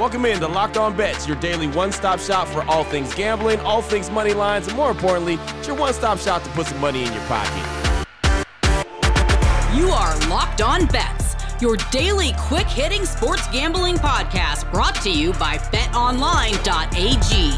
Welcome 0.00 0.24
in 0.24 0.40
to 0.40 0.48
Locked 0.48 0.78
On 0.78 0.96
Bets, 0.96 1.28
your 1.28 1.36
daily 1.40 1.66
one 1.68 1.92
stop 1.92 2.20
shop 2.20 2.48
for 2.48 2.62
all 2.62 2.84
things 2.84 3.12
gambling, 3.14 3.60
all 3.60 3.82
things 3.82 4.10
money 4.10 4.32
lines, 4.32 4.66
and 4.66 4.74
more 4.74 4.90
importantly, 4.90 5.34
it's 5.58 5.68
your 5.68 5.76
one 5.76 5.92
stop 5.92 6.18
shop 6.18 6.42
to 6.42 6.48
put 6.52 6.66
some 6.66 6.80
money 6.80 7.04
in 7.04 7.12
your 7.12 7.22
pocket. 7.24 8.06
You 9.76 9.90
are 9.90 10.18
Locked 10.30 10.62
On 10.62 10.86
Bets, 10.86 11.34
your 11.60 11.76
daily 11.90 12.32
quick 12.38 12.66
hitting 12.66 13.04
sports 13.04 13.46
gambling 13.48 13.96
podcast 13.96 14.72
brought 14.72 14.94
to 15.02 15.10
you 15.10 15.34
by 15.34 15.58
betonline.ag. 15.58 17.50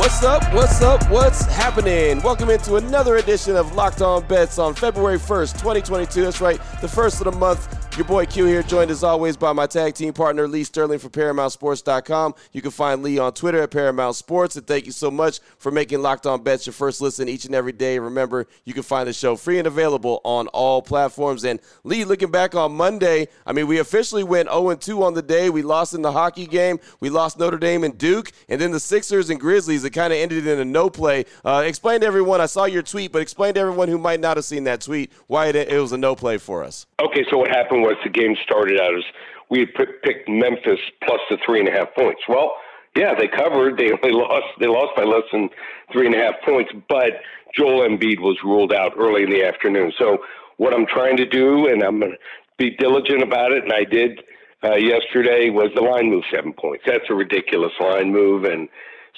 What's 0.00 0.24
up? 0.24 0.52
What's 0.52 0.82
up? 0.82 1.08
What's 1.10 1.46
happening? 1.46 2.20
Welcome 2.22 2.50
into 2.50 2.74
another 2.74 3.18
edition 3.18 3.54
of 3.54 3.76
Locked 3.76 4.02
On 4.02 4.26
Bets 4.26 4.58
on 4.58 4.74
February 4.74 5.18
1st, 5.18 5.52
2022. 5.52 6.22
That's 6.22 6.40
right, 6.40 6.60
the 6.80 6.88
first 6.88 7.20
of 7.20 7.32
the 7.32 7.38
month. 7.38 7.83
Your 7.96 8.04
boy 8.06 8.26
Q 8.26 8.46
here, 8.46 8.64
joined 8.64 8.90
as 8.90 9.04
always 9.04 9.36
by 9.36 9.52
my 9.52 9.68
tag 9.68 9.94
team 9.94 10.12
partner 10.12 10.48
Lee 10.48 10.64
Sterling 10.64 10.98
from 10.98 11.10
ParamountSports.com. 11.10 12.34
You 12.50 12.60
can 12.60 12.72
find 12.72 13.04
Lee 13.04 13.20
on 13.20 13.32
Twitter 13.34 13.62
at 13.62 13.70
Paramount 13.70 14.16
Sports. 14.16 14.56
And 14.56 14.66
thank 14.66 14.86
you 14.86 14.90
so 14.90 15.12
much 15.12 15.38
for 15.58 15.70
making 15.70 16.02
Locked 16.02 16.26
On 16.26 16.42
Bets 16.42 16.66
your 16.66 16.72
first 16.72 17.00
listen 17.00 17.28
each 17.28 17.44
and 17.44 17.54
every 17.54 17.70
day. 17.70 18.00
Remember, 18.00 18.48
you 18.64 18.74
can 18.74 18.82
find 18.82 19.06
the 19.06 19.12
show 19.12 19.36
free 19.36 19.58
and 19.58 19.68
available 19.68 20.20
on 20.24 20.48
all 20.48 20.82
platforms. 20.82 21.44
And 21.44 21.60
Lee, 21.84 22.04
looking 22.04 22.32
back 22.32 22.56
on 22.56 22.72
Monday, 22.72 23.28
I 23.46 23.52
mean, 23.52 23.68
we 23.68 23.78
officially 23.78 24.24
went 24.24 24.48
0 24.48 24.74
2 24.74 25.04
on 25.04 25.14
the 25.14 25.22
day. 25.22 25.48
We 25.48 25.62
lost 25.62 25.94
in 25.94 26.02
the 26.02 26.10
hockey 26.10 26.48
game. 26.48 26.80
We 26.98 27.10
lost 27.10 27.38
Notre 27.38 27.58
Dame 27.58 27.84
and 27.84 27.96
Duke. 27.96 28.32
And 28.48 28.60
then 28.60 28.72
the 28.72 28.80
Sixers 28.80 29.30
and 29.30 29.38
Grizzlies, 29.38 29.84
it 29.84 29.90
kind 29.90 30.12
of 30.12 30.18
ended 30.18 30.48
in 30.48 30.58
a 30.58 30.64
no 30.64 30.90
play. 30.90 31.26
Uh, 31.44 31.62
explain 31.64 32.00
to 32.00 32.06
everyone, 32.06 32.40
I 32.40 32.46
saw 32.46 32.64
your 32.64 32.82
tweet, 32.82 33.12
but 33.12 33.22
explain 33.22 33.54
to 33.54 33.60
everyone 33.60 33.86
who 33.86 33.98
might 33.98 34.18
not 34.18 34.36
have 34.36 34.44
seen 34.44 34.64
that 34.64 34.80
tweet 34.80 35.12
why 35.28 35.46
it, 35.46 35.54
it 35.54 35.80
was 35.80 35.92
a 35.92 35.96
no 35.96 36.16
play 36.16 36.38
for 36.38 36.64
us. 36.64 36.86
Okay, 37.00 37.24
so 37.30 37.38
what 37.38 37.50
happened 37.50 37.83
was 37.84 37.96
the 38.02 38.10
game 38.10 38.34
started 38.42 38.80
out 38.80 38.94
as 38.96 39.04
we 39.50 39.60
had 39.60 39.74
picked 39.74 40.28
Memphis 40.28 40.80
plus 41.04 41.20
the 41.28 41.36
three 41.44 41.60
and 41.60 41.68
a 41.68 41.72
half 41.72 41.94
points. 41.94 42.22
Well, 42.28 42.56
yeah, 42.96 43.14
they 43.14 43.28
covered. 43.28 43.76
They 43.76 43.92
only 44.02 44.16
lost. 44.16 44.46
They 44.58 44.66
lost 44.66 44.96
by 44.96 45.04
less 45.04 45.24
than 45.32 45.50
three 45.92 46.06
and 46.06 46.14
a 46.14 46.18
half 46.18 46.34
points. 46.44 46.72
But 46.88 47.20
Joel 47.54 47.86
Embiid 47.86 48.20
was 48.20 48.38
ruled 48.42 48.72
out 48.72 48.92
early 48.98 49.22
in 49.22 49.30
the 49.30 49.44
afternoon. 49.44 49.92
So 49.98 50.18
what 50.56 50.72
I'm 50.72 50.86
trying 50.86 51.16
to 51.18 51.26
do, 51.26 51.68
and 51.68 51.82
I'm 51.82 52.00
going 52.00 52.12
to 52.12 52.18
be 52.56 52.70
diligent 52.76 53.22
about 53.22 53.52
it, 53.52 53.64
and 53.64 53.72
I 53.72 53.84
did 53.84 54.22
uh, 54.62 54.76
yesterday, 54.76 55.50
was 55.50 55.70
the 55.74 55.82
line 55.82 56.10
move 56.10 56.24
seven 56.32 56.52
points. 56.54 56.84
That's 56.86 57.04
a 57.10 57.14
ridiculous 57.14 57.72
line 57.80 58.12
move, 58.12 58.44
and 58.44 58.68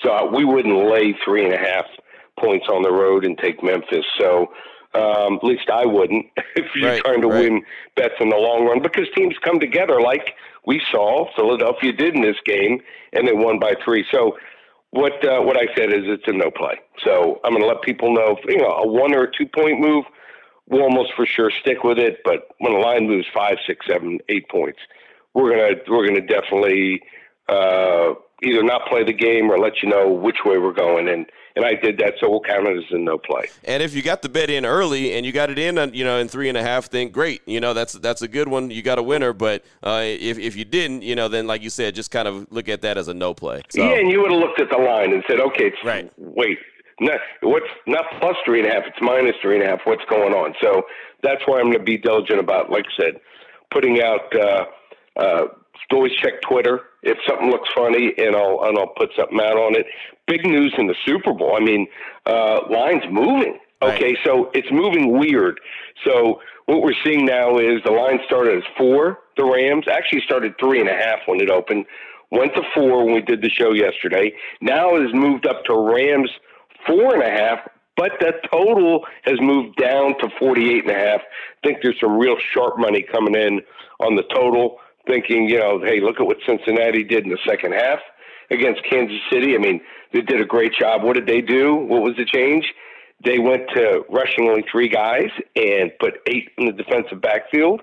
so 0.03 0.31
we 0.34 0.44
wouldn't 0.44 0.91
lay 0.91 1.14
three 1.25 1.44
and 1.44 1.55
a 1.55 1.59
half 1.59 1.87
points 2.39 2.67
on 2.69 2.83
the 2.83 2.91
road 2.91 3.25
and 3.25 3.39
take 3.39 3.62
Memphis. 3.62 4.05
So 4.19 4.48
um, 4.97 5.35
at 5.37 5.45
least 5.45 5.71
I 5.71 5.85
wouldn't 5.87 6.27
if 6.57 6.75
you're 6.75 6.91
Right, 6.91 7.03
trying 7.05 7.21
to 7.23 7.29
right. 7.29 7.45
win 7.45 7.63
bets 7.97 8.15
in 8.21 8.31
the 8.31 8.37
long 8.37 8.67
run 8.67 8.83
because 8.83 9.07
teams 9.15 9.35
come 9.43 9.61
together 9.61 10.01
like 10.01 10.35
we 10.67 10.83
saw 10.91 11.27
Philadelphia 11.37 11.93
did 11.93 12.15
in 12.15 12.23
this 12.23 12.37
game 12.45 12.81
and 13.13 13.27
they 13.29 13.33
won 13.33 13.59
by 13.59 13.75
three. 13.85 14.05
So 14.11 14.37
what 14.91 15.25
uh, 15.25 15.41
what 15.41 15.57
I 15.57 15.67
said 15.77 15.93
is 15.93 16.05
it's 16.07 16.27
a 16.27 16.33
no 16.33 16.51
play. 16.51 16.81
So 17.05 17.41
I'm 17.45 17.53
going 17.53 17.63
to 17.63 17.69
let 17.69 17.83
people 17.83 18.13
know 18.15 18.37
you 18.49 18.59
know 18.59 18.71
a 18.71 18.87
one 18.87 19.15
or 19.15 19.25
a 19.25 19.33
two 19.33 19.47
point 19.47 19.81
move 19.81 20.05
we'll 20.69 20.83
almost 20.83 21.12
for 21.15 21.27
sure 21.27 21.51
stick 21.51 21.85
with 21.85 21.99
it. 21.99 22.21
But 22.25 22.49
when 22.59 22.73
the 22.73 22.79
line 22.79 23.06
moves 23.06 23.27
five, 23.33 23.59
six, 23.67 23.87
seven, 23.87 24.19
eight 24.29 24.49
points, 24.49 24.79
we're 25.35 25.51
gonna 25.51 25.81
we're 25.89 26.06
gonna 26.06 26.27
definitely 26.27 27.03
uh, 27.49 28.15
either 28.43 28.62
not 28.62 28.87
play 28.89 29.05
the 29.05 29.12
game 29.12 29.51
or 29.51 29.59
let 29.59 29.83
you 29.83 29.89
know 29.89 30.09
which 30.11 30.39
way 30.45 30.59
we're 30.59 30.73
going. 30.73 31.09
And 31.09 31.27
and 31.57 31.65
I 31.65 31.73
did 31.73 31.97
that, 31.99 32.15
so 32.21 32.29
we'll 32.29 32.43
count 32.43 32.69
it 32.69 32.77
as 32.77 32.84
a 32.91 32.99
no 32.99 33.17
play. 33.17 33.45
And 33.65 33.83
if 33.83 33.95
you 33.95 34.03
got 34.03 34.21
the 34.21 34.29
bet 34.29 34.51
in 34.51 34.67
early 34.67 35.17
and 35.17 35.25
you 35.25 35.33
got 35.33 35.49
it 35.49 35.59
in, 35.59 35.79
uh, 35.79 35.87
you 35.91 36.05
know, 36.05 36.19
in 36.19 36.29
three 36.29 36.51
and 36.51 36.59
a 36.59 36.62
half, 36.62 36.91
then 36.91 37.09
great. 37.09 37.41
You 37.47 37.61
know, 37.61 37.73
that's 37.73 37.95
that's 37.95 38.21
a 38.21 38.29
good 38.29 38.47
one. 38.47 38.71
You 38.71 38.83
got 38.83 38.99
a 38.99 39.03
winner. 39.03 39.33
But 39.33 39.65
uh, 39.83 40.03
if 40.05 40.39
if 40.39 40.55
you 40.55 40.67
didn't, 40.67 41.01
you 41.03 41.17
know, 41.17 41.29
then 41.29 41.47
like 41.47 41.62
you 41.62 41.71
said, 41.71 41.95
just 41.95 42.11
kind 42.11 42.29
of 42.29 42.47
look 42.51 42.69
at 42.69 42.83
that 42.83 42.99
as 42.99 43.09
a 43.09 43.15
no 43.15 43.33
play. 43.33 43.62
So, 43.71 43.83
Yeah, 43.83 43.97
and 43.99 44.11
you 44.11 44.21
would 44.21 44.33
have 44.33 44.41
looked 44.41 44.61
at 44.61 44.69
the 44.69 44.77
line 44.77 45.15
and 45.15 45.25
said, 45.27 45.41
okay, 45.41 45.69
it's, 45.69 45.83
Right. 45.83 46.12
wait, 46.19 46.59
not, 47.01 47.21
what's 47.41 47.67
not 47.87 48.05
plus 48.21 48.37
three 48.45 48.61
and 48.61 48.69
a 48.69 48.75
half, 48.75 48.85
it's 48.87 48.99
minus 49.01 49.37
three 49.41 49.59
and 49.59 49.65
a 49.65 49.69
half. 49.69 49.81
What's 49.85 50.05
going 50.11 50.35
on? 50.35 50.55
So 50.62 50.83
that's 51.23 51.41
why 51.47 51.59
I'm 51.59 51.67
going 51.67 51.79
to 51.79 51.85
be 51.85 51.97
diligent 51.97 52.39
about, 52.39 52.71
like 52.71 52.85
I 52.99 53.03
said, 53.03 53.21
putting 53.71 54.03
out. 54.03 54.35
Uh, 54.39 54.65
uh, 55.17 55.47
always 55.92 56.12
check 56.22 56.41
Twitter 56.42 56.81
if 57.03 57.19
something 57.28 57.50
looks 57.50 57.69
funny, 57.76 58.12
and 58.19 58.34
I'll 58.37 58.60
and 58.64 58.78
I'll 58.78 58.92
put 58.97 59.10
something 59.16 59.41
out 59.41 59.56
on 59.56 59.75
it. 59.76 59.87
Big 60.26 60.44
news 60.44 60.75
in 60.78 60.87
the 60.87 60.94
Super 61.06 61.32
Bowl. 61.32 61.56
I 61.56 61.60
mean, 61.60 61.87
uh, 62.26 62.60
lines 62.70 63.03
moving. 63.10 63.59
Okay, 63.82 64.14
Right. 64.14 64.19
so 64.25 64.50
it's 64.54 64.70
moving 64.70 65.19
weird. 65.19 65.60
So 66.04 66.41
what 66.64 66.82
we're 66.82 66.94
seeing 67.04 67.26
now 67.26 67.59
is 67.59 67.82
the 67.84 67.92
line 67.92 68.20
started 68.26 68.56
as 68.59 68.64
four. 68.76 69.19
The 69.37 69.44
Rams 69.44 69.84
actually 69.87 70.22
started 70.22 70.54
three 70.59 70.81
and 70.81 70.88
a 70.88 70.94
half 70.94 71.20
when 71.26 71.41
it 71.41 71.50
opened. 71.50 71.84
Went 72.31 72.54
to 72.54 72.62
four 72.75 73.04
when 73.04 73.14
we 73.14 73.20
did 73.20 73.43
the 73.43 73.50
show 73.50 73.72
yesterday. 73.75 74.32
Now 74.62 74.97
it 74.97 75.03
has 75.03 75.12
moved 75.14 75.47
up 75.47 75.64
to 75.66 75.75
Rams 75.78 76.31
four 76.87 77.14
and 77.14 77.22
a 77.22 77.31
half, 77.31 77.58
but 77.97 78.12
the 78.19 78.32
total 78.50 79.04
has 79.25 79.38
moved 79.41 79.76
down 79.76 80.19
to 80.20 80.28
48 80.38 80.84
and 80.87 80.91
a 80.91 80.98
half. 80.98 81.20
I 81.20 81.66
think 81.66 81.78
there's 81.82 82.00
some 82.00 82.16
real 82.19 82.37
sharp 82.53 82.78
money 82.78 83.03
coming 83.03 83.34
in 83.34 83.60
on 84.00 84.16
the 84.16 84.22
total, 84.34 84.78
thinking, 85.06 85.49
you 85.49 85.59
know, 85.59 85.81
hey, 85.83 86.00
look 86.00 86.21
at 86.21 86.27
what 86.27 86.39
Cincinnati 86.47 87.05
did 87.05 87.25
in 87.25 87.31
the 87.31 87.39
second 87.47 87.72
half 87.72 87.99
against 88.50 88.83
Kansas 88.89 89.19
City. 89.33 89.55
I 89.55 89.59
mean, 89.59 89.81
they 90.12 90.21
did 90.21 90.41
a 90.41 90.44
great 90.44 90.72
job. 90.78 91.03
What 91.03 91.15
did 91.15 91.27
they 91.27 91.41
do? 91.41 91.75
What 91.75 92.03
was 92.03 92.15
the 92.17 92.25
change? 92.25 92.65
They 93.25 93.39
went 93.39 93.62
to 93.75 94.03
rushing 94.11 94.49
only 94.49 94.65
three 94.71 94.89
guys 94.89 95.31
and 95.55 95.91
put 95.99 96.15
eight 96.27 96.50
in 96.59 96.67
the 96.67 96.72
defensive 96.72 97.21
backfield. 97.21 97.81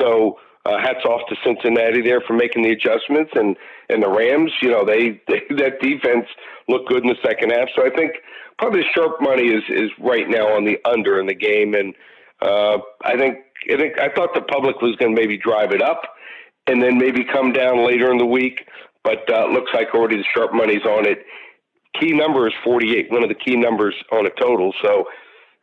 So 0.00 0.38
uh, 0.64 0.78
hats 0.78 1.04
off 1.04 1.22
to 1.28 1.36
Cincinnati 1.44 2.02
there 2.02 2.20
for 2.26 2.34
making 2.34 2.62
the 2.62 2.70
adjustments, 2.70 3.32
and 3.34 3.56
and 3.88 4.02
the 4.02 4.08
Rams, 4.08 4.52
you 4.60 4.70
know, 4.70 4.84
they, 4.84 5.20
they 5.28 5.42
that 5.56 5.80
defense 5.80 6.26
looked 6.68 6.88
good 6.88 7.02
in 7.02 7.08
the 7.08 7.18
second 7.24 7.50
half. 7.50 7.68
So 7.74 7.84
I 7.84 7.90
think 7.90 8.12
probably 8.58 8.82
sharp 8.94 9.20
money 9.20 9.48
is 9.48 9.62
is 9.68 9.90
right 9.98 10.28
now 10.28 10.54
on 10.54 10.64
the 10.64 10.78
under 10.84 11.18
in 11.20 11.26
the 11.26 11.34
game, 11.34 11.74
and 11.74 11.94
uh, 12.42 12.78
I 13.02 13.16
think 13.16 13.38
I 13.72 13.76
think 13.76 13.98
I 13.98 14.08
thought 14.14 14.34
the 14.34 14.42
public 14.42 14.80
was 14.80 14.94
going 14.96 15.14
to 15.14 15.20
maybe 15.20 15.36
drive 15.38 15.72
it 15.72 15.82
up, 15.82 16.02
and 16.68 16.82
then 16.82 16.98
maybe 16.98 17.24
come 17.24 17.52
down 17.52 17.86
later 17.86 18.10
in 18.10 18.18
the 18.18 18.26
week. 18.26 18.66
But 19.04 19.30
uh, 19.32 19.46
looks 19.46 19.70
like 19.74 19.94
already 19.94 20.16
the 20.16 20.24
sharp 20.34 20.52
money's 20.52 20.84
on 20.84 21.06
it. 21.06 21.24
Key 21.98 22.12
number 22.12 22.46
is 22.46 22.54
48, 22.62 23.10
one 23.10 23.22
of 23.22 23.28
the 23.28 23.34
key 23.34 23.56
numbers 23.56 23.94
on 24.12 24.26
a 24.26 24.30
total. 24.30 24.72
So 24.82 25.04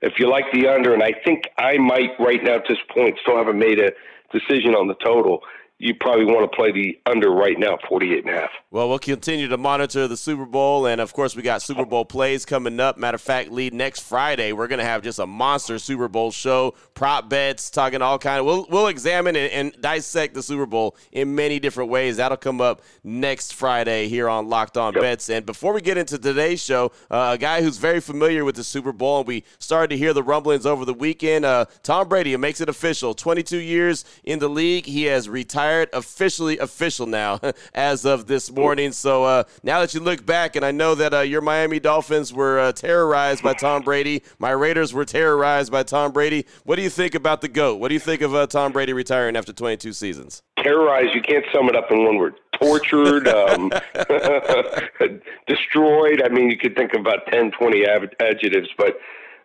if 0.02 0.14
you 0.20 0.30
like 0.30 0.46
the 0.52 0.68
under, 0.68 0.94
and 0.94 1.04
I 1.04 1.14
think 1.24 1.44
I 1.58 1.78
might 1.78 2.12
right 2.20 2.44
now 2.44 2.56
at 2.56 2.64
this 2.68 2.78
point 2.94 3.18
still 3.22 3.38
haven't 3.38 3.60
made 3.60 3.80
a 3.80 3.92
decision 4.32 4.74
on 4.74 4.88
the 4.88 4.96
total, 4.96 5.42
you 5.78 5.94
probably 5.94 6.24
want 6.24 6.50
to 6.50 6.56
play 6.56 6.72
the 6.72 6.98
under 7.06 7.30
right 7.30 7.60
now, 7.60 7.78
48 7.90 8.26
and 8.26 8.34
a 8.34 8.40
half. 8.40 8.50
Well, 8.72 8.88
we'll 8.88 9.00
continue 9.00 9.50
to 9.50 9.58
monitor 9.58 10.08
the 10.08 10.16
Super 10.16 10.46
Bowl, 10.46 10.86
and 10.86 11.02
of 11.02 11.12
course, 11.12 11.36
we 11.36 11.42
got 11.42 11.62
Super 11.62 11.86
Bowl 11.86 12.06
plays 12.06 12.46
coming 12.46 12.80
up. 12.80 12.98
Matter 12.98 13.16
of 13.16 13.22
fact, 13.22 13.52
lead 13.52 13.74
next 13.74 14.00
Friday, 14.00 14.54
we're 14.54 14.68
gonna 14.68 14.86
have 14.86 15.02
just 15.02 15.20
a 15.20 15.28
monster 15.28 15.78
Super 15.78 16.08
Bowl 16.08 16.32
show, 16.32 16.76
prop 16.94 17.30
bets, 17.30 17.70
talking 17.70 18.02
all 18.02 18.18
kind 18.18 18.40
of. 18.40 18.46
We'll 18.46 18.66
we'll 18.70 18.88
examine 18.88 19.36
and, 19.36 19.52
and 19.52 19.82
dissect 19.82 20.34
the 20.34 20.42
Super 20.42 20.66
Bowl 20.66 20.96
in 21.12 21.36
many 21.36 21.60
different 21.60 21.90
ways. 21.90 22.18
That'll 22.18 22.38
come 22.38 22.62
up 22.62 22.82
next 23.04 23.54
Friday 23.54 24.08
here 24.08 24.30
on 24.30 24.48
Locked 24.48 24.78
On 24.78 24.94
Bets. 24.94 25.30
And 25.30 25.46
before 25.46 25.74
we 25.74 25.82
get 25.82 25.98
into 25.98 26.18
today's 26.18 26.64
show, 26.64 26.94
uh, 27.12 27.32
a 27.34 27.38
guy 27.38 27.62
who's 27.62 27.78
very 27.78 28.00
familiar 28.00 28.46
with 28.46 28.56
the 28.56 28.64
Super 28.64 28.94
Bowl, 28.94 29.20
and 29.20 29.28
we 29.28 29.44
started 29.60 29.90
to 29.90 29.98
hear 29.98 30.14
the 30.14 30.24
rumblings 30.24 30.66
over 30.66 30.86
the 30.86 30.94
weekend. 30.94 31.44
Uh, 31.44 31.66
Tom 31.84 32.08
Brady 32.08 32.36
makes 32.38 32.62
it 32.62 32.70
official. 32.70 33.14
22 33.14 33.58
years 33.58 34.06
in 34.24 34.40
the 34.40 34.50
league, 34.50 34.86
he 34.86 35.04
has 35.04 35.28
retired 35.28 35.65
officially 35.72 36.58
official 36.58 37.06
now 37.06 37.40
as 37.74 38.06
of 38.06 38.28
this 38.28 38.52
morning. 38.52 38.92
So 38.92 39.24
uh, 39.24 39.44
now 39.64 39.80
that 39.82 39.94
you 39.94 40.00
look 40.00 40.26
back, 40.26 40.56
and 40.56 40.66
I 40.66 40.72
know 40.72 40.96
that 40.96 41.14
uh, 41.14 41.22
your 41.22 41.42
Miami 41.42 41.80
Dolphins 41.80 42.34
were 42.34 42.60
uh, 42.60 42.72
terrorized 42.72 43.44
by 43.44 43.54
Tom 43.54 43.82
Brady, 43.82 44.24
my 44.40 44.52
Raiders 44.52 44.94
were 44.94 45.06
terrorized 45.06 45.72
by 45.72 45.84
Tom 45.84 46.12
Brady. 46.12 46.46
What 46.64 46.78
do 46.78 46.82
you 46.82 46.90
think 46.90 47.16
about 47.16 47.42
the 47.42 47.48
GOAT? 47.48 47.76
What 47.76 47.90
do 47.90 47.94
you 47.94 48.00
think 48.00 48.22
of 48.22 48.34
uh, 48.34 48.48
Tom 48.48 48.72
Brady 48.72 48.94
retiring 48.94 49.36
after 49.36 49.54
22 49.54 49.94
seasons? 49.94 50.42
terrorized 50.66 51.14
you 51.14 51.22
can't 51.22 51.46
sum 51.54 51.70
it 51.70 51.76
up 51.76 51.92
in 51.92 52.04
one 52.04 52.18
word 52.18 52.36
tortured 52.60 53.28
um, 53.28 53.72
destroyed 55.48 56.24
i 56.24 56.30
mean 56.30 56.50
you 56.50 56.58
could 56.58 56.76
think 56.76 56.94
of 56.94 57.02
about 57.02 57.28
10 57.32 57.52
20 57.52 57.86
adjectives 58.20 58.70
but 58.78 58.98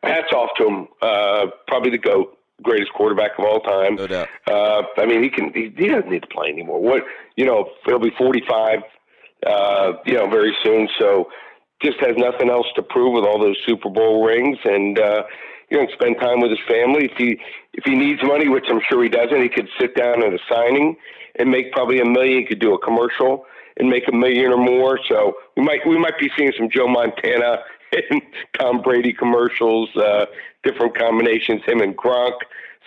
hats 0.03 0.33
off 0.33 0.49
to 0.57 0.67
him 0.67 0.89
uh, 1.03 1.47
probably 1.67 1.91
the 1.91 1.99
goat 1.99 2.39
greatest 2.63 2.93
quarterback 2.93 3.33
of 3.39 3.45
all 3.45 3.61
time 3.61 3.97
No 3.97 4.07
doubt. 4.07 4.29
uh, 4.47 4.83
i 4.99 5.07
mean 5.07 5.23
he 5.23 5.31
can 5.31 5.53
he, 5.53 5.73
he 5.77 5.89
doesn't 5.89 6.11
need 6.11 6.23
to 6.23 6.29
play 6.29 6.49
anymore 6.49 6.81
what 6.81 7.03
you 7.37 7.45
know 7.47 7.69
he'll 7.87 7.99
be 7.99 8.13
45 8.19 8.81
uh, 9.47 9.93
you 10.05 10.15
know, 10.15 10.29
very 10.29 10.55
soon. 10.63 10.87
So 10.99 11.31
just 11.83 11.99
has 12.01 12.15
nothing 12.17 12.51
else 12.51 12.67
to 12.77 12.83
prove 12.83 13.15
with 13.15 13.25
all 13.25 13.39
those 13.41 13.57
Super 13.67 13.89
Bowl 13.89 14.23
rings, 14.25 14.59
and 14.65 14.99
uh, 14.99 15.23
you 15.71 15.79
know, 15.79 15.87
spend 15.95 16.17
time 16.21 16.41
with 16.41 16.51
his 16.51 16.61
family. 16.69 17.07
If 17.07 17.13
he 17.17 17.41
if 17.73 17.85
he 17.85 17.95
needs 17.95 18.21
money, 18.23 18.49
which 18.49 18.67
I'm 18.69 18.81
sure 18.91 19.03
he 19.03 19.09
doesn't, 19.09 19.41
he 19.43 19.49
could 19.49 19.69
sit 19.81 19.95
down 19.97 20.23
at 20.23 20.35
a 20.35 20.39
signing 20.51 20.97
and 21.39 21.51
make 21.51 21.73
probably 21.73 22.01
a 22.01 22.05
million. 22.05 22.41
He 22.41 22.45
could 22.45 22.61
do 22.61 22.75
a 22.75 22.79
commercial 22.85 23.47
and 23.79 23.89
make 23.89 24.07
a 24.09 24.15
million 24.15 24.53
or 24.53 24.59
more. 24.59 24.99
So 25.09 25.33
we 25.57 25.63
might 25.63 25.87
we 25.89 25.99
might 25.99 26.19
be 26.19 26.31
seeing 26.37 26.53
some 26.59 26.69
Joe 26.71 26.87
Montana 26.87 27.61
Tom 28.59 28.83
Brady 28.83 29.13
commercials, 29.13 29.95
uh, 29.97 30.27
different 30.65 30.97
combinations, 30.97 31.63
him 31.67 31.81
and 31.81 31.97
Gronk. 31.97 32.39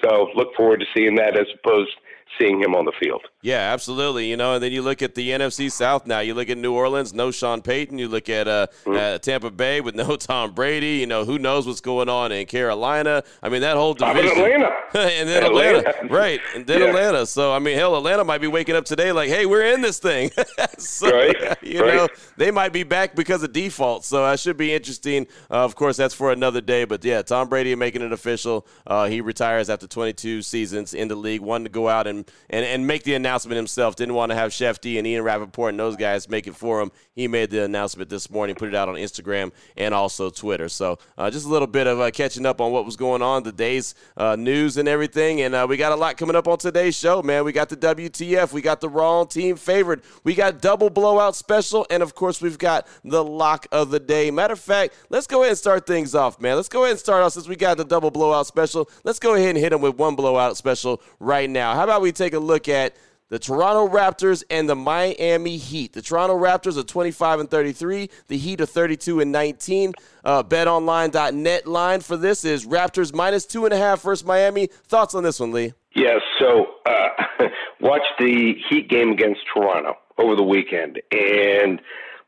So 0.04 0.30
look 0.36 0.56
forward 0.56 0.80
to 0.80 0.86
seeing 0.96 1.16
that 1.16 1.38
as 1.38 1.48
opposed 1.54 1.92
seeing 2.40 2.60
him 2.60 2.76
on 2.76 2.86
the 2.86 2.94
field. 3.00 3.22
Yeah, 3.42 3.74
absolutely. 3.74 4.30
You 4.30 4.38
know, 4.38 4.56
and 4.56 4.64
then 4.64 4.72
you 4.72 4.82
look 4.82 5.02
at 5.02 5.16
the 5.16 5.30
NFC 5.30 5.72
South 5.72 6.08
now. 6.08 6.20
You 6.20 6.34
look 6.34 6.50
at 6.50 6.58
New 6.58 6.74
Orleans, 6.74 7.14
no 7.14 7.32
Sean 7.32 7.62
Payton. 7.62 8.00
You 8.00 8.08
look 8.08 8.30
at 8.30 8.48
uh, 8.48 8.68
mm-hmm. 8.86 8.98
uh, 8.98 9.18
Tampa 9.20 9.52
Bay 9.52 9.82
with 9.82 9.96
no 9.96 10.16
Tom 10.18 10.54
Brady. 10.54 10.98
You 10.98 11.08
know, 11.08 11.26
who 11.26 11.38
knows 11.38 11.68
what's 11.68 11.82
going 11.82 12.10
on 12.10 12.32
in 12.32 12.46
Carolina? 12.46 13.24
I 13.42 13.50
mean, 13.50 13.62
that 13.62 13.76
whole 13.76 13.94
division. 13.94 14.32
Atlanta. 14.32 14.70
and 14.94 15.28
then 15.28 15.44
Atlanta. 15.44 15.80
Atlanta. 15.80 16.14
right. 16.14 16.40
And 16.54 16.68
then 16.68 16.82
yeah. 16.82 16.88
Atlanta. 16.88 17.26
So, 17.26 17.52
I 17.52 17.58
mean, 17.58 17.78
hell, 17.78 17.96
Atlanta 17.98 18.24
might 18.24 18.40
be 18.40 18.48
waking 18.48 18.76
up 18.76 18.86
today 18.86 19.12
like, 19.12 19.28
hey, 19.30 19.46
we're 19.48 19.66
in 19.74 19.82
this 19.82 19.98
thing. 19.98 20.30
so, 20.78 21.10
right. 21.10 21.58
You 21.64 21.84
right. 21.84 21.96
know, 21.96 22.08
they 22.38 22.52
might 22.52 22.72
be 22.72 22.84
back 22.84 23.16
because 23.16 23.42
of 23.42 23.52
default. 23.54 24.06
So, 24.06 24.24
that 24.24 24.40
should 24.40 24.56
be 24.56 24.72
interesting. 24.72 25.26
Uh, 25.50 25.66
of 25.66 25.76
course, 25.76 25.98
that's 25.98 26.14
for 26.14 26.32
another 26.32 26.62
day. 26.62 26.86
But 26.86 27.04
yeah, 27.04 27.24
Tom 27.24 27.50
Brady 27.50 27.74
making 27.76 28.04
it 28.04 28.12
official. 28.12 28.68
Uh, 28.86 29.08
he 29.08 29.20
retires 29.20 29.70
after 29.70 29.88
22 29.94 30.42
seasons 30.42 30.94
in 30.94 31.08
the 31.08 31.16
league. 31.16 31.42
Wanted 31.42 31.66
to 31.66 31.70
go 31.70 31.88
out 31.88 32.08
and, 32.08 32.30
and, 32.50 32.66
and 32.66 32.86
make 32.86 33.04
the 33.04 33.14
announcement 33.14 33.56
himself. 33.56 33.96
Didn't 33.96 34.16
want 34.16 34.32
to 34.32 34.36
have 34.36 34.52
Shefty 34.52 34.98
and 34.98 35.08
Ian 35.08 35.24
Rapoport 35.24 35.70
and 35.70 35.80
those 35.80 35.96
guys 35.96 36.28
make 36.28 36.48
it 36.48 36.56
for 36.56 36.82
him. 36.82 36.92
He 37.16 37.28
made 37.28 37.52
the 37.52 37.64
announcement 37.64 38.10
this 38.10 38.30
morning, 38.30 38.56
put 38.56 38.70
it 38.70 38.76
out 38.76 38.90
on 38.90 38.96
Instagram 38.96 39.52
and 39.78 39.94
also 39.94 40.30
Twitter. 40.30 40.68
So 40.68 40.98
uh, 41.18 41.30
just 41.30 41.46
a 41.46 41.50
little 41.50 41.68
bit 41.68 41.86
of 41.86 42.00
uh, 42.00 42.12
catching 42.12 42.46
up 42.46 42.60
on 42.60 42.72
what 42.72 42.86
was 42.86 42.96
going 42.96 43.22
on, 43.22 43.44
the 43.44 43.52
day's 43.52 43.94
uh, 44.18 44.36
news 44.36 44.78
and 44.78 44.88
everything. 44.88 45.42
And 45.42 45.54
uh, 45.54 45.68
we 45.70 45.78
got 45.78 45.92
a 45.92 45.96
lot 45.96 46.18
coming 46.18 46.36
up 46.36 46.48
on 46.48 46.58
today's 46.58 46.98
show, 46.98 47.22
man. 47.22 47.46
We 47.46 47.52
got 47.52 47.70
the 47.70 47.78
WTF, 47.78 48.52
we 48.52 48.62
got 48.62 48.82
the 48.82 48.90
wrong 48.90 49.28
team 49.28 49.56
favorite, 49.56 50.04
we 50.24 50.34
got 50.34 50.62
double 50.62 50.90
blowout 50.90 51.36
special, 51.36 51.86
and 51.90 52.02
of 52.02 52.16
course 52.16 52.42
we've 52.42 52.58
got 52.58 52.88
the 53.04 53.24
lock 53.24 53.68
of 53.72 53.92
the 53.92 54.00
day. 54.00 54.32
Matter 54.32 54.54
of 54.54 54.60
fact, 54.60 54.96
let's 55.10 55.28
go 55.28 55.42
ahead 55.42 55.52
and 55.52 55.58
start 55.58 55.86
things 55.86 56.16
off, 56.16 56.42
man. 56.42 56.56
Let's 56.56 56.70
go 56.70 56.84
ahead 56.84 56.92
and 56.92 57.00
start 57.00 57.22
off 57.24 57.34
since 57.34 57.48
we 57.48 57.56
got 57.56 57.78
the 57.78 57.86
double 57.86 58.12
blowout 58.12 58.48
special. 58.48 58.90
Let's 59.04 59.20
go 59.20 59.36
ahead 59.36 59.50
and 59.50 59.58
hit 59.58 59.73
them 59.74 59.82
with 59.82 59.98
one 59.98 60.16
blowout 60.16 60.58
special 60.58 61.02
right 61.20 61.50
now. 61.50 61.74
How 61.76 61.84
about 61.84 62.02
we 62.02 62.12
take 62.12 62.34
a 62.34 62.40
look 62.40 62.70
at 62.70 62.96
the 63.34 63.40
Toronto 63.40 63.92
Raptors 63.92 64.44
and 64.52 64.70
the 64.70 64.76
Miami 64.76 65.58
Heat. 65.58 65.94
The 65.94 66.04
Toronto 66.04 66.38
Raptors 66.38 66.78
are 66.78 66.84
25 66.84 67.40
and 67.40 67.50
33. 67.50 68.08
The 68.28 68.38
Heat 68.38 68.62
are 68.62 68.68
32 68.68 69.22
and 69.22 69.32
19. 69.32 69.94
Uh, 70.24 70.44
BetOnline.net 70.44 71.66
line 71.66 72.02
for 72.02 72.16
this 72.16 72.46
is 72.46 72.68
Raptors 72.68 73.12
minus 73.12 73.48
two 73.48 73.66
and 73.66 73.74
a 73.74 73.78
half 73.78 74.04
versus 74.04 74.24
Miami. 74.24 74.68
Thoughts 74.68 75.16
on 75.16 75.24
this 75.24 75.40
one, 75.40 75.52
Lee? 75.52 75.74
Yes. 75.96 76.22
So 76.38 76.68
uh, 76.86 77.10
watch 77.82 78.04
the 78.20 78.54
Heat 78.70 78.88
game 78.88 79.10
against 79.10 79.42
Toronto 79.52 79.96
over 80.20 80.36
the 80.36 80.44
weekend, 80.44 81.02
and 81.12 81.82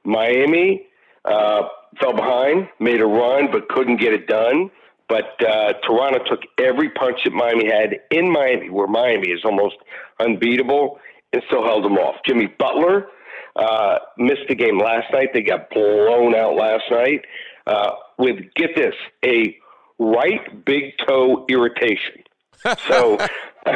Miami 0.06 0.88
uh, 1.24 1.68
fell 2.00 2.16
behind, 2.16 2.68
made 2.80 3.00
a 3.00 3.06
run, 3.06 3.52
but 3.52 3.70
couldn't 3.70 3.98
get 3.98 4.12
it 4.14 4.26
done. 4.26 4.72
But 5.08 5.36
uh, 5.46 5.74
Toronto 5.86 6.20
took 6.26 6.42
every 6.60 6.90
punch 6.90 7.20
that 7.26 7.34
Miami 7.34 7.68
had 7.68 8.00
in 8.12 8.32
Miami, 8.32 8.70
where 8.70 8.88
Miami 8.88 9.30
is 9.30 9.42
almost 9.46 9.76
unbeatable, 10.20 11.00
and 11.32 11.44
still 11.48 11.64
held 11.64 11.84
them 11.84 11.98
off. 11.98 12.16
Jimmy 12.28 12.48
Butler 12.48 13.08
uh, 13.56 14.00
missed 14.18 14.48
the 14.50 14.56
game 14.56 14.80
last 14.80 15.12
night. 15.14 15.30
They 15.34 15.42
got 15.42 15.70
blown 15.70 16.34
out 16.36 16.56
last 16.56 16.84
night 16.90 17.26
uh, 17.68 17.92
with, 18.18 18.38
get 18.56 18.76
this, 18.76 18.96
a 19.24 19.56
right 20.00 20.66
big 20.66 20.94
toe 21.08 21.46
irritation. 21.50 22.24
So. 22.88 23.20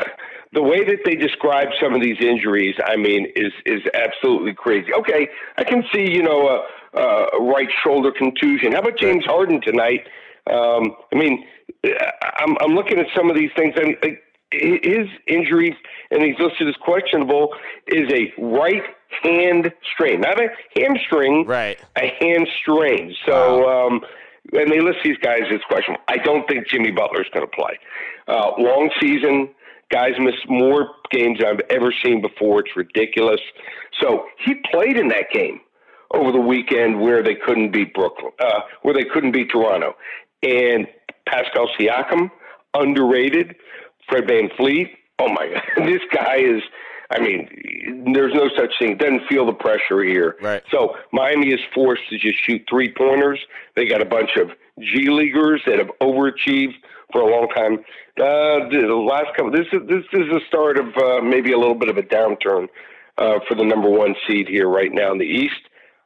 the 0.54 0.64
way 0.64 0.84
that 0.84 1.00
they 1.06 1.16
describe 1.16 1.68
some 1.82 1.94
of 1.94 2.02
these 2.02 2.18
injuries, 2.20 2.76
I 2.84 2.96
mean, 2.96 3.28
is 3.36 3.54
is 3.66 3.82
absolutely 3.94 4.54
crazy. 4.54 4.92
Okay, 4.94 5.30
I 5.58 5.64
can 5.64 5.84
see 5.94 6.12
you 6.12 6.24
know 6.24 6.64
a, 6.96 7.00
a 7.00 7.44
right 7.44 7.68
shoulder 7.84 8.12
contusion. 8.12 8.72
How 8.72 8.80
about 8.80 8.98
James 8.98 9.26
Harden 9.26 9.62
tonight? 9.62 10.08
Um, 10.50 10.96
I 11.14 11.16
mean, 11.16 11.46
I'm, 11.84 12.58
I'm 12.62 12.76
looking 12.76 13.00
at 13.00 13.08
some 13.16 13.30
of 13.30 13.36
these 13.36 13.52
things. 13.56 13.76
I 13.78 13.84
mean, 13.84 14.18
his 14.52 15.08
injury, 15.28 15.78
and 16.12 16.24
he's 16.24 16.40
listed 16.40 16.68
as 16.68 16.76
questionable, 16.76 17.54
is 17.88 18.12
a 18.12 18.34
right 18.42 18.84
hand 19.22 19.72
strain, 19.94 20.22
not 20.22 20.40
a 20.40 20.48
hamstring, 20.76 21.46
right? 21.46 21.80
A 21.96 22.16
hand 22.20 22.48
strain. 22.60 23.16
So, 23.26 23.66
wow. 23.66 23.88
um, 23.88 24.02
and 24.54 24.72
they 24.72 24.80
list 24.80 25.00
these 25.04 25.18
guys 25.18 25.42
as 25.52 25.62
questionable. 25.68 26.04
I 26.08 26.18
don't 26.18 26.48
think 26.48 26.68
Jimmy 26.68 26.92
Butler's 26.92 27.28
going 27.34 27.46
to 27.46 27.56
play. 27.56 27.78
Uh, 28.28 28.52
long 28.58 28.90
season. 29.00 29.50
Guys 29.92 30.12
miss 30.20 30.36
more 30.48 30.92
games 31.10 31.40
than 31.40 31.48
I've 31.48 31.62
ever 31.72 31.92
seen 32.04 32.22
before. 32.22 32.60
It's 32.60 32.76
ridiculous. 32.76 33.42
So 34.00 34.26
he 34.46 34.56
played 34.72 34.98
in 34.98 35.08
that 35.08 35.32
game 35.34 35.62
over 36.14 36.32
the 36.32 36.40
weekend 36.40 37.02
where 37.02 37.24
they 37.24 37.34
couldn't 37.34 37.72
beat 37.72 37.94
Brooklyn, 37.96 38.32
uh, 38.40 38.62
where 38.84 38.94
they 38.94 39.06
couldn't 39.06 39.32
beat 39.32 39.50
Toronto. 39.52 39.96
And 40.44 40.88
Pascal 41.28 41.70
Siakam, 41.78 42.32
underrated. 42.74 43.56
Fred 44.10 44.28
Van 44.28 44.50
VanVleet, 44.50 44.90
oh 45.20 45.30
my 45.30 45.48
God, 45.54 45.64
this 45.88 46.02
guy 46.14 46.38
is. 46.38 46.62
I 47.12 47.20
mean, 47.20 48.14
there's 48.14 48.36
no 48.36 48.50
such 48.56 48.72
thing. 48.78 48.96
Doesn't 48.98 49.28
feel 49.28 49.44
the 49.48 49.54
pressure 49.54 50.04
here. 50.04 50.36
Right. 50.44 50.62
So 50.70 50.96
Miami 51.12 51.52
is 51.52 51.60
forced 51.74 52.04
to 52.12 52.20
just 52.20 52.38
shoot 52.46 52.62
three 52.70 52.94
pointers. 52.94 53.40
They 53.76 53.86
got 53.86 54.00
a 54.00 54.06
bunch 54.06 54.30
of 54.38 54.52
G 54.80 55.10
leaguers 55.10 55.60
that 55.66 55.80
have 55.80 55.90
overachieved 56.02 56.76
for 57.12 57.22
a 57.22 57.26
long 57.26 57.48
time. 57.50 57.80
Uh, 58.20 58.70
the 58.70 58.94
last 58.94 59.36
couple. 59.36 59.52
This 59.52 59.66
is 59.74 59.88
this 59.88 60.04
is 60.14 60.30
the 60.30 60.42
start 60.48 60.78
of 60.78 60.96
uh, 60.98 61.22
maybe 61.24 61.52
a 61.52 61.58
little 61.58 61.74
bit 61.74 61.90
of 61.90 61.98
a 61.98 62.04
downturn 62.04 62.68
uh, 63.18 63.40
for 63.48 63.56
the 63.56 63.64
number 63.64 63.90
one 63.90 64.14
seed 64.28 64.48
here 64.48 64.70
right 64.70 64.92
now 64.92 65.12
in 65.12 65.18
the 65.18 65.26
East. 65.26 65.62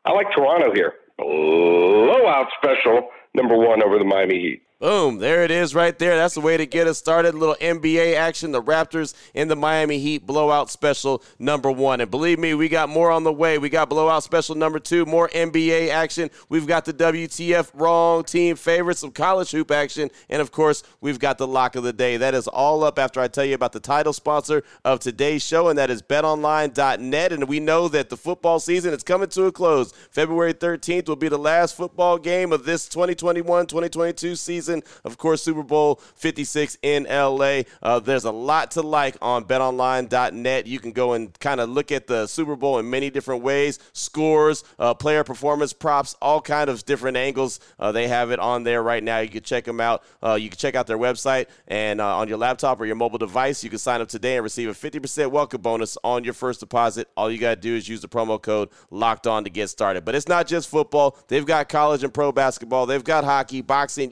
I 0.06 0.14
like 0.14 0.28
Toronto 0.32 0.74
here. 0.74 0.94
Blowout 1.18 2.48
special 2.58 3.10
number 3.34 3.58
one 3.58 3.84
over 3.84 3.98
the 3.98 4.06
Miami 4.06 4.40
Heat. 4.40 4.62
Boom, 4.84 5.20
there 5.20 5.46
it 5.46 5.50
is 5.50 5.74
right 5.74 5.98
there. 5.98 6.18
That's 6.18 6.34
the 6.34 6.42
way 6.42 6.58
to 6.58 6.66
get 6.66 6.88
us 6.88 6.98
started. 6.98 7.36
A 7.36 7.38
little 7.38 7.56
NBA 7.62 8.18
action. 8.18 8.52
The 8.52 8.62
Raptors 8.62 9.14
in 9.34 9.48
the 9.48 9.56
Miami 9.56 9.98
Heat 9.98 10.28
blowout 10.28 10.70
special 10.70 11.24
number 11.40 11.72
one. 11.72 12.02
And 12.02 12.12
believe 12.12 12.38
me, 12.38 12.54
we 12.54 12.68
got 12.68 12.90
more 12.90 13.10
on 13.10 13.24
the 13.24 13.32
way. 13.32 13.58
We 13.58 13.70
got 13.70 13.88
blowout 13.88 14.24
special 14.24 14.56
number 14.56 14.80
two, 14.80 15.06
more 15.06 15.30
NBA 15.30 15.88
action. 15.88 16.30
We've 16.50 16.68
got 16.68 16.84
the 16.84 16.92
WTF 16.92 17.72
wrong 17.74 18.26
team 18.26 18.58
favorites, 18.58 19.00
some 19.00 19.12
college 19.12 19.52
hoop 19.52 19.72
action. 19.72 20.12
And 20.28 20.42
of 20.42 20.52
course, 20.52 20.84
we've 21.00 21.18
got 21.18 21.38
the 21.38 21.48
lock 21.48 21.78
of 21.78 21.84
the 21.84 21.94
day. 21.94 22.18
That 22.18 22.34
is 22.34 22.50
all 22.50 22.84
up 22.84 23.00
after 23.00 23.22
I 23.22 23.30
tell 23.30 23.46
you 23.46 23.56
about 23.56 23.72
the 23.72 23.80
title 23.80 24.12
sponsor 24.12 24.64
of 24.84 25.00
today's 25.00 25.46
show, 25.46 25.70
and 25.70 25.80
that 25.80 25.92
is 25.92 26.02
betonline.net. 26.02 27.32
And 27.32 27.48
we 27.48 27.62
know 27.62 27.88
that 27.88 28.10
the 28.10 28.18
football 28.18 28.60
season 28.60 28.94
is 28.94 29.04
coming 29.04 29.30
to 29.30 29.46
a 29.46 29.52
close. 29.54 29.94
February 30.12 30.54
13th 30.54 31.08
will 31.08 31.16
be 31.16 31.30
the 31.30 31.40
last 31.40 31.78
football 31.78 32.18
game 32.18 32.52
of 32.52 32.66
this 32.66 32.90
2021 32.90 33.68
2022 33.68 34.36
season 34.36 34.73
season. 34.74 35.02
Of 35.04 35.18
course, 35.18 35.44
Super 35.44 35.64
Bowl 35.64 36.00
56 36.16 36.78
in 36.82 37.04
LA. 37.04 37.62
Uh, 37.82 38.00
there's 38.00 38.26
a 38.26 38.32
lot 38.32 38.72
to 38.72 38.82
like 38.82 39.18
on 39.22 39.46
betonline.net. 39.46 40.68
You 40.68 40.80
can 40.80 40.92
go 40.92 41.14
and 41.14 41.38
kind 41.40 41.60
of 41.60 41.70
look 41.70 41.92
at 41.92 42.08
the 42.08 42.28
Super 42.28 42.56
Bowl 42.56 42.80
in 42.80 42.90
many 42.90 43.10
different 43.10 43.44
ways 43.44 43.80
scores, 43.94 44.64
uh, 44.80 44.94
player 44.94 45.24
performance 45.24 45.74
props, 45.74 46.16
all 46.22 46.42
kind 46.42 46.70
of 46.70 46.86
different 46.86 47.18
angles. 47.18 47.60
Uh, 47.80 47.92
they 47.92 48.08
have 48.08 48.32
it 48.32 48.40
on 48.40 48.64
there 48.64 48.82
right 48.82 49.04
now. 49.04 49.20
You 49.20 49.30
can 49.30 49.44
check 49.44 49.66
them 49.66 49.80
out. 49.80 50.04
Uh, 50.22 50.36
you 50.36 50.50
can 50.50 50.58
check 50.58 50.76
out 50.76 50.88
their 50.88 50.98
website 50.98 51.48
and 51.68 52.02
uh, 52.02 52.18
on 52.18 52.28
your 52.28 52.38
laptop 52.38 52.80
or 52.80 52.86
your 52.86 52.96
mobile 52.96 53.18
device. 53.18 53.64
You 53.64 53.70
can 53.70 53.80
sign 53.80 54.02
up 54.02 54.08
today 54.08 54.36
and 54.38 54.44
receive 54.44 54.70
a 54.70 54.74
50% 54.74 55.32
welcome 55.32 55.62
bonus 55.62 55.98
on 56.04 56.24
your 56.24 56.34
first 56.34 56.60
deposit. 56.60 57.10
All 57.16 57.32
you 57.32 57.38
got 57.38 57.56
to 57.56 57.62
do 57.62 57.76
is 57.76 57.88
use 57.88 58.02
the 58.02 58.08
promo 58.08 58.42
code 58.42 58.70
locked 58.90 59.28
on 59.28 59.44
to 59.44 59.50
get 59.50 59.70
started. 59.70 60.06
But 60.06 60.16
it's 60.16 60.28
not 60.28 60.48
just 60.48 60.70
football, 60.70 61.18
they've 61.28 61.46
got 61.46 61.70
college 61.70 62.04
and 62.04 62.14
pro 62.14 62.32
basketball, 62.32 62.86
they've 62.86 63.04
got 63.04 63.24
hockey, 63.24 63.62
boxing, 63.62 64.12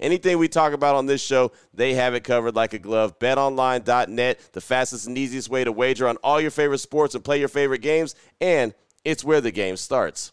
Anything 0.00 0.38
we 0.38 0.48
talk 0.48 0.72
about 0.72 0.96
on 0.96 1.06
this 1.06 1.22
show, 1.22 1.52
they 1.72 1.94
have 1.94 2.14
it 2.14 2.24
covered 2.24 2.56
like 2.56 2.74
a 2.74 2.78
glove. 2.78 3.18
BetOnline.net, 3.18 4.40
the 4.52 4.60
fastest 4.60 5.06
and 5.06 5.16
easiest 5.16 5.48
way 5.48 5.64
to 5.64 5.72
wager 5.72 6.08
on 6.08 6.16
all 6.18 6.40
your 6.40 6.50
favorite 6.50 6.78
sports 6.78 7.14
and 7.14 7.24
play 7.24 7.38
your 7.38 7.48
favorite 7.48 7.80
games, 7.80 8.14
and 8.40 8.74
it's 9.04 9.24
where 9.24 9.40
the 9.40 9.52
game 9.52 9.76
starts. 9.76 10.32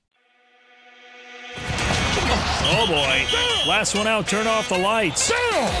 Oh 1.57 2.85
boy. 2.87 3.69
Last 3.69 3.95
one 3.95 4.07
out, 4.07 4.27
turn 4.27 4.47
off 4.47 4.69
the 4.69 4.77
lights. 4.77 5.29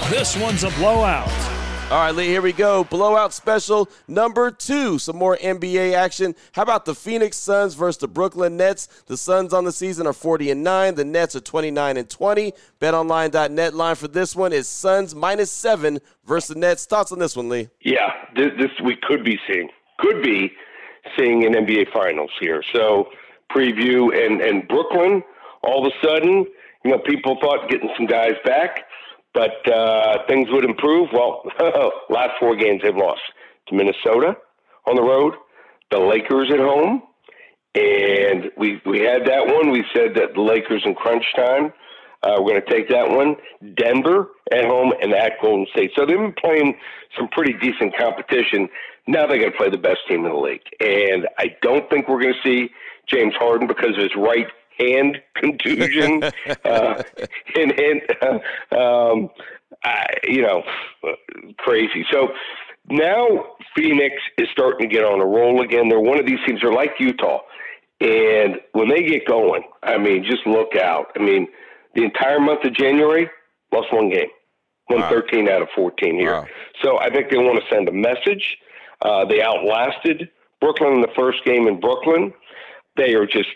This 0.09 0.35
one's 0.37 0.63
a 0.63 0.69
blowout. 0.71 1.29
All 1.91 1.97
right, 1.97 2.15
Lee, 2.15 2.27
here 2.27 2.41
we 2.41 2.53
go. 2.53 2.85
Blowout 2.85 3.33
special 3.33 3.89
number 4.07 4.49
two. 4.49 4.97
Some 4.97 5.17
more 5.17 5.35
NBA 5.35 5.93
action. 5.93 6.35
How 6.53 6.61
about 6.61 6.85
the 6.85 6.95
Phoenix 6.95 7.35
Suns 7.35 7.73
versus 7.73 7.97
the 7.97 8.07
Brooklyn 8.07 8.55
Nets? 8.55 8.87
The 9.07 9.17
Suns 9.17 9.53
on 9.53 9.65
the 9.65 9.73
season 9.73 10.07
are 10.07 10.13
40 10.13 10.51
and 10.51 10.63
9. 10.63 10.95
The 10.95 11.03
Nets 11.03 11.35
are 11.35 11.41
29 11.41 11.97
and 11.97 12.09
20. 12.09 12.53
BetOnline.net 12.79 13.73
line 13.73 13.95
for 13.95 14.07
this 14.07 14.37
one 14.37 14.53
is 14.53 14.69
Suns 14.69 15.13
minus 15.13 15.51
seven 15.51 15.99
versus 16.25 16.53
the 16.53 16.59
Nets. 16.61 16.85
Thoughts 16.85 17.11
on 17.11 17.19
this 17.19 17.35
one, 17.35 17.49
Lee? 17.49 17.67
Yeah, 17.81 18.13
this, 18.35 18.51
this 18.57 18.71
we 18.81 18.95
could 18.95 19.25
be 19.25 19.37
seeing. 19.45 19.67
Could 19.99 20.23
be 20.23 20.53
seeing 21.17 21.45
an 21.45 21.53
NBA 21.53 21.91
Finals 21.91 22.31
here. 22.39 22.63
So 22.71 23.09
preview 23.51 24.17
and 24.17 24.39
and 24.39 24.65
Brooklyn. 24.67 25.23
All 25.63 25.85
of 25.85 25.91
a 25.91 26.07
sudden, 26.07 26.45
you 26.83 26.91
know, 26.91 26.99
people 26.99 27.37
thought 27.41 27.69
getting 27.69 27.89
some 27.97 28.07
guys 28.07 28.33
back 28.45 28.85
but 29.33 29.71
uh, 29.71 30.19
things 30.27 30.47
would 30.51 30.65
improve. 30.65 31.09
Well, 31.13 31.43
last 32.09 32.31
four 32.39 32.55
games 32.55 32.81
they've 32.83 32.95
lost 32.95 33.21
to 33.67 33.75
Minnesota 33.75 34.35
on 34.87 34.95
the 34.95 35.01
road, 35.01 35.35
the 35.89 35.99
Lakers 35.99 36.49
at 36.51 36.59
home, 36.59 37.03
and 37.75 38.51
we 38.57 38.81
we 38.85 38.99
had 38.99 39.25
that 39.27 39.47
one. 39.47 39.71
We 39.71 39.85
said 39.95 40.15
that 40.15 40.33
the 40.35 40.41
Lakers 40.41 40.83
in 40.85 40.95
crunch 40.95 41.25
time. 41.35 41.73
Uh, 42.23 42.35
we're 42.37 42.51
going 42.51 42.61
to 42.61 42.71
take 42.71 42.87
that 42.87 43.09
one. 43.09 43.35
Denver 43.75 44.27
at 44.51 44.65
home 44.65 44.93
and 45.01 45.11
at 45.11 45.41
Golden 45.41 45.65
State. 45.71 45.89
So 45.95 46.05
they've 46.05 46.15
been 46.15 46.35
playing 46.39 46.77
some 47.17 47.27
pretty 47.29 47.53
decent 47.53 47.97
competition. 47.97 48.69
Now 49.07 49.25
they 49.25 49.39
got 49.39 49.45
to 49.45 49.57
play 49.57 49.71
the 49.71 49.79
best 49.79 50.01
team 50.07 50.25
in 50.25 50.31
the 50.31 50.37
league, 50.37 50.61
and 50.79 51.27
I 51.39 51.55
don't 51.63 51.89
think 51.89 52.07
we're 52.07 52.21
going 52.21 52.35
to 52.35 52.47
see 52.47 52.69
James 53.07 53.33
Harden 53.39 53.67
because 53.67 53.95
of 53.97 54.03
his 54.03 54.15
right 54.15 54.45
hand 54.81 55.21
contusion, 55.35 56.23
uh, 56.65 57.03
and, 57.55 57.71
and 57.79 58.01
uh, 58.21 58.77
um, 58.77 59.29
I, 59.83 60.05
you 60.23 60.41
know, 60.41 60.63
crazy. 61.57 62.05
So 62.11 62.29
now 62.89 63.27
Phoenix 63.75 64.15
is 64.37 64.47
starting 64.51 64.89
to 64.89 64.93
get 64.93 65.03
on 65.03 65.19
a 65.19 65.25
roll 65.25 65.61
again. 65.61 65.89
They're 65.89 65.99
one 65.99 66.19
of 66.19 66.25
these 66.25 66.39
teams. 66.45 66.61
They're 66.61 66.73
like 66.73 66.91
Utah, 66.99 67.39
and 67.99 68.57
when 68.73 68.89
they 68.89 69.03
get 69.03 69.25
going, 69.27 69.63
I 69.83 69.97
mean, 69.97 70.23
just 70.23 70.45
look 70.45 70.75
out. 70.75 71.07
I 71.15 71.19
mean, 71.19 71.47
the 71.95 72.03
entire 72.03 72.39
month 72.39 72.63
of 72.65 72.73
January 72.73 73.29
lost 73.71 73.93
one 73.93 74.09
game, 74.09 74.29
won 74.89 75.01
wow. 75.01 75.09
13 75.09 75.49
out 75.49 75.61
of 75.61 75.69
14 75.75 76.15
here. 76.15 76.33
Wow. 76.33 76.47
So 76.81 76.99
I 76.99 77.09
think 77.09 77.29
they 77.29 77.37
want 77.37 77.61
to 77.61 77.69
send 77.73 77.87
a 77.87 77.91
message. 77.91 78.57
Uh, 79.01 79.25
they 79.25 79.41
outlasted 79.41 80.29
Brooklyn 80.59 80.93
in 80.93 81.01
the 81.01 81.11
first 81.15 81.43
game 81.45 81.67
in 81.67 81.79
Brooklyn 81.79 82.33
they 82.97 83.13
are 83.13 83.25
just 83.25 83.49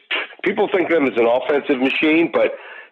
people 0.44 0.70
think 0.74 0.90
of 0.90 0.96
them 0.96 1.08
as 1.08 1.18
an 1.18 1.28
offensive 1.28 1.80
machine, 1.80 2.32
but 2.34 2.52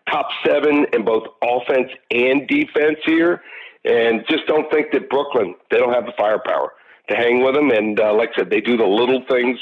top 0.09 0.27
seven 0.45 0.85
in 0.93 1.05
both 1.05 1.23
offense 1.41 1.89
and 2.12 2.47
defense 2.47 2.97
here. 3.05 3.41
And 3.85 4.23
just 4.29 4.47
don't 4.47 4.69
think 4.71 4.91
that 4.93 5.09
Brooklyn 5.09 5.55
they 5.69 5.77
don't 5.77 5.93
have 5.93 6.05
the 6.05 6.13
firepower 6.17 6.71
to 7.09 7.15
hang 7.15 7.43
with 7.43 7.55
them. 7.55 7.69
And 7.69 8.00
uh, 8.00 8.13
like 8.13 8.29
I 8.35 8.41
said, 8.41 8.50
they 8.50 8.62
do 8.62 8.77
the 8.77 8.85
little 8.85 9.23
things. 9.29 9.59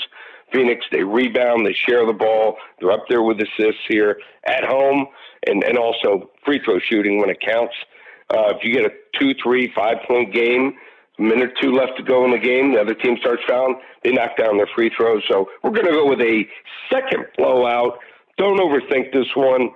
Phoenix, 0.53 0.85
they 0.91 1.03
rebound, 1.03 1.65
they 1.65 1.73
share 1.73 2.05
the 2.05 2.13
ball. 2.13 2.57
They're 2.79 2.91
up 2.91 3.05
there 3.09 3.23
with 3.23 3.39
assists 3.39 3.81
here 3.87 4.19
at 4.45 4.63
home, 4.63 5.07
and 5.47 5.63
and 5.63 5.77
also 5.77 6.29
free 6.45 6.59
throw 6.63 6.79
shooting 6.79 7.19
when 7.19 7.29
it 7.29 7.39
counts. 7.39 7.73
Uh, 8.29 8.53
if 8.55 8.63
you 8.63 8.73
get 8.73 8.85
a 8.85 8.91
two, 9.17 9.33
three, 9.41 9.71
five 9.73 9.97
point 10.07 10.33
game, 10.33 10.73
a 11.21 11.23
minute 11.23 11.51
or 11.51 11.53
two 11.61 11.71
left 11.71 11.97
to 11.97 12.03
go 12.03 12.25
in 12.25 12.31
the 12.31 12.39
game. 12.39 12.73
The 12.73 12.81
other 12.81 12.95
team 12.95 13.17
starts 13.19 13.43
fouling. 13.47 13.79
They 14.03 14.11
knock 14.11 14.37
down 14.37 14.57
their 14.57 14.69
free 14.73 14.91
throws. 14.95 15.23
So 15.29 15.49
we're 15.63 15.71
going 15.71 15.85
to 15.85 15.91
go 15.91 16.07
with 16.09 16.19
a 16.21 16.43
second 16.91 17.25
blowout. 17.37 17.99
Don't 18.37 18.59
overthink 18.59 19.13
this 19.13 19.27
one. 19.35 19.69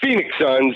Phoenix 0.00 0.28
Suns 0.38 0.74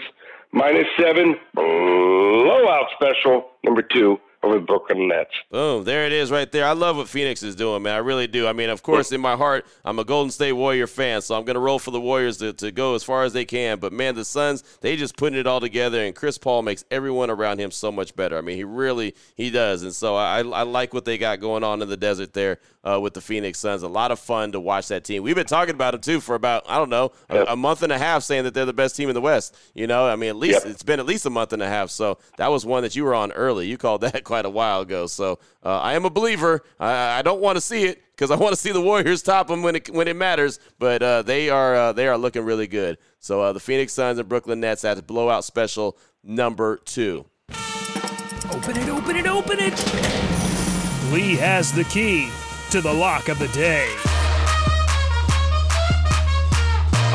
minus 0.53 0.87
seven 0.99 1.37
blowout 1.55 2.87
special 2.95 3.51
number 3.65 3.83
two 3.83 4.19
the 4.53 4.61
Brooklyn 4.61 5.09
Nets. 5.09 5.31
Boom, 5.51 5.85
there 5.85 6.05
it 6.07 6.13
is 6.13 6.31
right 6.31 6.51
there. 6.51 6.67
I 6.67 6.73
love 6.73 6.97
what 6.97 7.09
Phoenix 7.09 7.43
is 7.43 7.55
doing, 7.55 7.83
man. 7.83 7.95
I 7.95 7.99
really 7.99 8.27
do. 8.27 8.47
I 8.47 8.53
mean, 8.53 8.71
of 8.71 8.83
course, 8.83 9.13
in 9.13 9.21
my 9.21 9.37
heart, 9.37 9.67
I'm 9.85 9.99
a 9.99 10.05
Golden 10.05 10.31
State 10.31 10.53
Warrior 10.53 10.87
fan, 10.87 11.23
so 11.23 11.35
I'm 11.35 11.45
going 11.45 11.55
to 11.55 11.61
roll 11.61 11.79
for 11.79 11.91
the 11.91 12.01
Warriors 12.01 12.39
to, 12.39 12.53
to 12.55 12.71
go 12.71 12.95
as 12.95 13.03
far 13.03 13.25
as 13.25 13.33
they 13.33 13.45
can. 13.45 13.79
But, 13.79 13.93
man, 13.93 14.15
the 14.15 14.25
Suns, 14.25 14.63
they 14.81 14.97
just 14.97 15.17
putting 15.17 15.39
it 15.39 15.47
all 15.47 15.61
together, 15.61 16.05
and 16.05 16.15
Chris 16.15 16.39
Paul 16.39 16.63
makes 16.63 16.85
everyone 16.91 17.31
around 17.31 17.59
him 17.61 17.71
so 17.71 17.91
much 17.91 18.15
better. 18.15 18.37
I 18.37 18.41
mean, 18.41 18.57
he 18.57 18.65
really, 18.65 19.15
he 19.37 19.51
does. 19.51 19.83
And 19.83 19.95
so 19.95 20.17
I, 20.17 20.39
I 20.39 20.63
like 20.63 20.93
what 20.93 21.05
they 21.05 21.19
got 21.19 21.41
going 21.41 21.65
on 21.65 21.81
in 21.83 21.89
the 21.89 21.97
desert 21.97 22.33
there 22.33 22.59
uh, 22.83 23.01
with 23.01 23.15
the 23.15 23.21
Phoenix 23.21 23.59
Suns. 23.59 23.83
A 23.83 23.89
lot 23.89 24.11
of 24.11 24.19
fun 24.19 24.53
to 24.53 24.61
watch 24.61 24.89
that 24.89 25.05
team. 25.05 25.23
We've 25.23 25.35
been 25.35 25.47
talking 25.47 25.75
about 25.75 25.93
them, 25.93 26.01
too, 26.01 26.21
for 26.21 26.35
about, 26.35 26.65
I 26.69 26.77
don't 26.79 26.91
know, 26.91 27.13
a, 27.31 27.45
a 27.45 27.57
month 27.57 27.83
and 27.83 27.93
a 27.93 27.99
half 27.99 28.23
saying 28.23 28.45
that 28.45 28.55
they're 28.55 28.67
the 28.67 28.73
best 28.73 28.97
team 28.97 29.09
in 29.09 29.15
the 29.15 29.21
West. 29.21 29.57
You 29.75 29.87
know, 29.87 30.07
I 30.07 30.17
mean, 30.17 30.31
at 30.31 30.37
least 30.37 30.67
it's 30.67 30.83
been 30.83 31.01
at 31.01 31.07
least 31.07 31.25
a 31.27 31.31
month 31.31 31.53
and 31.53 31.63
a 31.63 31.69
half. 31.69 31.91
So 31.91 32.19
that 32.37 32.51
was 32.51 32.67
one 32.67 32.83
that 32.83 32.95
you 32.95 33.05
were 33.05 33.15
on 33.15 33.33
early. 33.33 33.67
You 33.67 33.79
called 33.79 34.03
that 34.03 34.25
quite 34.25 34.34
a 34.43 34.51
while 34.51 34.81
ago. 34.81 35.07
So 35.07 35.39
uh, 35.63 35.79
I 35.79 35.95
am 35.95 36.05
a 36.05 36.11
believer. 36.11 36.63
I, 36.81 37.19
I 37.19 37.23
don't 37.23 37.41
want 37.41 37.57
to 37.57 37.61
see 37.61 37.85
it 37.85 38.03
because 38.13 38.31
I 38.31 38.37
want 38.37 38.55
to 38.55 38.61
see 38.61 38.73
the 38.73 38.81
Warriors 38.81 39.23
top 39.23 39.49
them 39.49 39.63
when 39.63 39.77
it 39.77 39.91
when 39.91 40.09
it 40.09 40.17
matters. 40.17 40.59
But 40.79 41.03
uh, 41.03 41.23
they 41.23 41.51
are 41.51 41.75
uh, 41.75 41.93
they 41.93 42.09
are 42.09 42.19
looking 42.19 42.45
really 42.45 42.67
good. 42.67 42.99
So 43.19 43.41
uh, 43.41 43.53
the 43.53 43.61
Phoenix 43.61 43.93
Suns 43.93 44.19
and 44.19 44.29
Brooklyn 44.29 44.61
Nets 44.61 44.83
that's 44.83 45.01
blowout 45.01 45.45
special 45.45 45.97
number 46.23 46.79
two. 46.85 47.27
Open 48.51 48.77
it! 48.77 48.89
Open 48.89 49.17
it! 49.17 49.27
Open 49.27 49.57
it! 49.59 51.13
Lee 51.13 51.37
has 51.37 51.73
the 51.73 51.85
key 51.85 52.31
to 52.71 52.81
the 52.81 52.93
lock 52.93 53.29
of 53.29 53.39
the 53.39 53.49
day. 53.49 53.89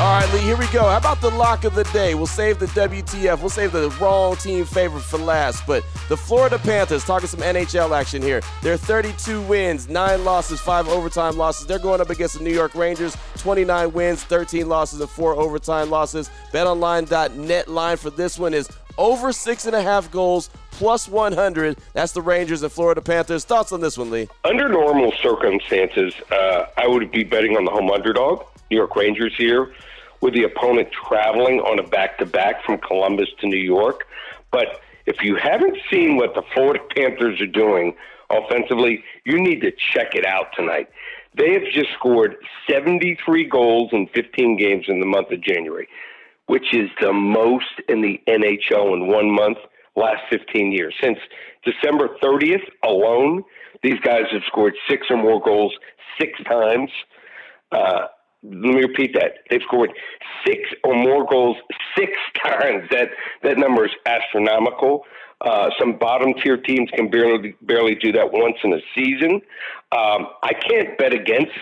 All 0.00 0.06
right, 0.06 0.32
Lee, 0.32 0.40
here 0.40 0.56
we 0.56 0.66
go. 0.68 0.84
How 0.84 0.96
about 0.96 1.20
the 1.20 1.28
lock 1.28 1.64
of 1.64 1.74
the 1.74 1.84
day? 1.84 2.14
We'll 2.14 2.26
save 2.26 2.58
the 2.58 2.68
WTF. 2.68 3.38
We'll 3.38 3.50
save 3.50 3.72
the 3.72 3.90
wrong 4.00 4.34
team 4.36 4.64
favorite 4.64 5.02
for 5.02 5.18
last. 5.18 5.66
But 5.66 5.84
the 6.08 6.16
Florida 6.16 6.58
Panthers, 6.58 7.04
talking 7.04 7.28
some 7.28 7.40
NHL 7.40 7.94
action 7.94 8.22
here. 8.22 8.40
They're 8.62 8.78
32 8.78 9.42
wins, 9.42 9.90
9 9.90 10.24
losses, 10.24 10.58
5 10.58 10.88
overtime 10.88 11.36
losses. 11.36 11.66
They're 11.66 11.78
going 11.78 12.00
up 12.00 12.08
against 12.08 12.38
the 12.38 12.42
New 12.42 12.50
York 12.50 12.74
Rangers, 12.74 13.14
29 13.36 13.92
wins, 13.92 14.24
13 14.24 14.70
losses, 14.70 15.02
and 15.02 15.10
4 15.10 15.34
overtime 15.34 15.90
losses. 15.90 16.30
BetOnline.net 16.50 17.68
line 17.68 17.98
for 17.98 18.08
this 18.08 18.38
one 18.38 18.54
is 18.54 18.70
over 18.96 19.32
6.5 19.32 20.10
goals, 20.10 20.48
plus 20.70 21.08
100. 21.08 21.76
That's 21.92 22.12
the 22.12 22.22
Rangers 22.22 22.62
and 22.62 22.72
Florida 22.72 23.02
Panthers. 23.02 23.44
Thoughts 23.44 23.70
on 23.70 23.82
this 23.82 23.98
one, 23.98 24.10
Lee? 24.10 24.28
Under 24.44 24.66
normal 24.66 25.12
circumstances, 25.22 26.14
uh, 26.30 26.64
I 26.78 26.86
would 26.86 27.12
be 27.12 27.22
betting 27.22 27.58
on 27.58 27.66
the 27.66 27.70
home 27.70 27.90
underdog, 27.90 28.44
New 28.70 28.78
York 28.78 28.96
Rangers 28.96 29.36
here 29.36 29.74
with 30.20 30.34
the 30.34 30.44
opponent 30.44 30.88
traveling 30.92 31.60
on 31.60 31.78
a 31.78 31.82
back 31.82 32.18
to 32.18 32.26
back 32.26 32.64
from 32.64 32.78
Columbus 32.78 33.28
to 33.40 33.46
New 33.46 33.58
York. 33.58 34.06
But 34.50 34.80
if 35.06 35.22
you 35.22 35.36
haven't 35.36 35.76
seen 35.90 36.16
what 36.16 36.34
the 36.34 36.42
Florida 36.54 36.80
Panthers 36.94 37.40
are 37.40 37.46
doing 37.46 37.94
offensively, 38.30 39.02
you 39.24 39.40
need 39.40 39.60
to 39.62 39.72
check 39.92 40.14
it 40.14 40.24
out 40.24 40.48
tonight. 40.54 40.88
They 41.34 41.52
have 41.54 41.64
just 41.72 41.90
scored 41.92 42.36
73 42.68 43.44
goals 43.44 43.90
in 43.92 44.08
15 44.08 44.56
games 44.56 44.86
in 44.88 45.00
the 45.00 45.06
month 45.06 45.30
of 45.30 45.40
January, 45.40 45.88
which 46.46 46.74
is 46.74 46.90
the 47.00 47.12
most 47.12 47.80
in 47.88 48.02
the 48.02 48.20
NHL 48.26 48.94
in 48.94 49.06
one 49.06 49.30
month 49.30 49.58
last 49.96 50.22
15 50.30 50.72
years. 50.72 50.94
Since 51.00 51.18
December 51.64 52.16
30th 52.22 52.68
alone, 52.84 53.44
these 53.82 53.98
guys 54.00 54.24
have 54.32 54.42
scored 54.46 54.74
six 54.88 55.06
or 55.10 55.16
more 55.16 55.40
goals 55.40 55.72
six 56.18 56.32
times. 56.44 56.90
Uh, 57.72 58.06
let 58.42 58.74
me 58.74 58.82
repeat 58.82 59.14
that. 59.14 59.38
They've 59.50 59.60
scored 59.62 59.90
six 60.46 60.60
or 60.84 60.94
more 60.94 61.26
goals 61.26 61.56
six 61.96 62.12
times. 62.42 62.88
That 62.90 63.08
that 63.42 63.58
number 63.58 63.84
is 63.84 63.92
astronomical. 64.06 65.04
Uh, 65.40 65.70
some 65.78 65.98
bottom 65.98 66.34
tier 66.42 66.58
teams 66.58 66.90
can 66.94 67.10
barely 67.10 67.54
barely 67.62 67.94
do 67.94 68.12
that 68.12 68.32
once 68.32 68.56
in 68.62 68.74
a 68.74 68.80
season. 68.94 69.40
Um, 69.92 70.28
I 70.42 70.52
can't 70.68 70.98
bet 70.98 71.14
against 71.14 71.52